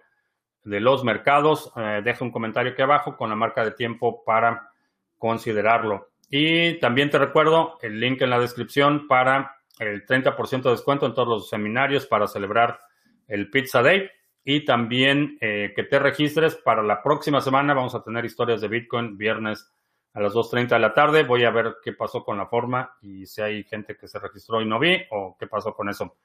[0.65, 1.73] de los mercados.
[1.77, 4.71] Eh, deja un comentario aquí abajo con la marca de tiempo para
[5.19, 6.11] considerarlo.
[6.31, 11.15] Y también te recuerdo el link en la descripción para el 30% de descuento en
[11.15, 12.81] todos los seminarios para celebrar
[13.29, 14.09] el Pizza Day.
[14.47, 17.73] Y también eh, que te registres para la próxima semana.
[17.73, 19.73] Vamos a tener historias de Bitcoin viernes
[20.13, 21.23] a las 2.30 de la tarde.
[21.25, 24.61] Voy a ver qué pasó con la forma y si hay gente que se registró
[24.61, 26.17] y no vi o qué pasó con eso.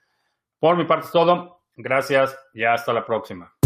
[0.60, 1.62] Por mi parte es todo.
[1.76, 3.59] Gracias y hasta la próxima.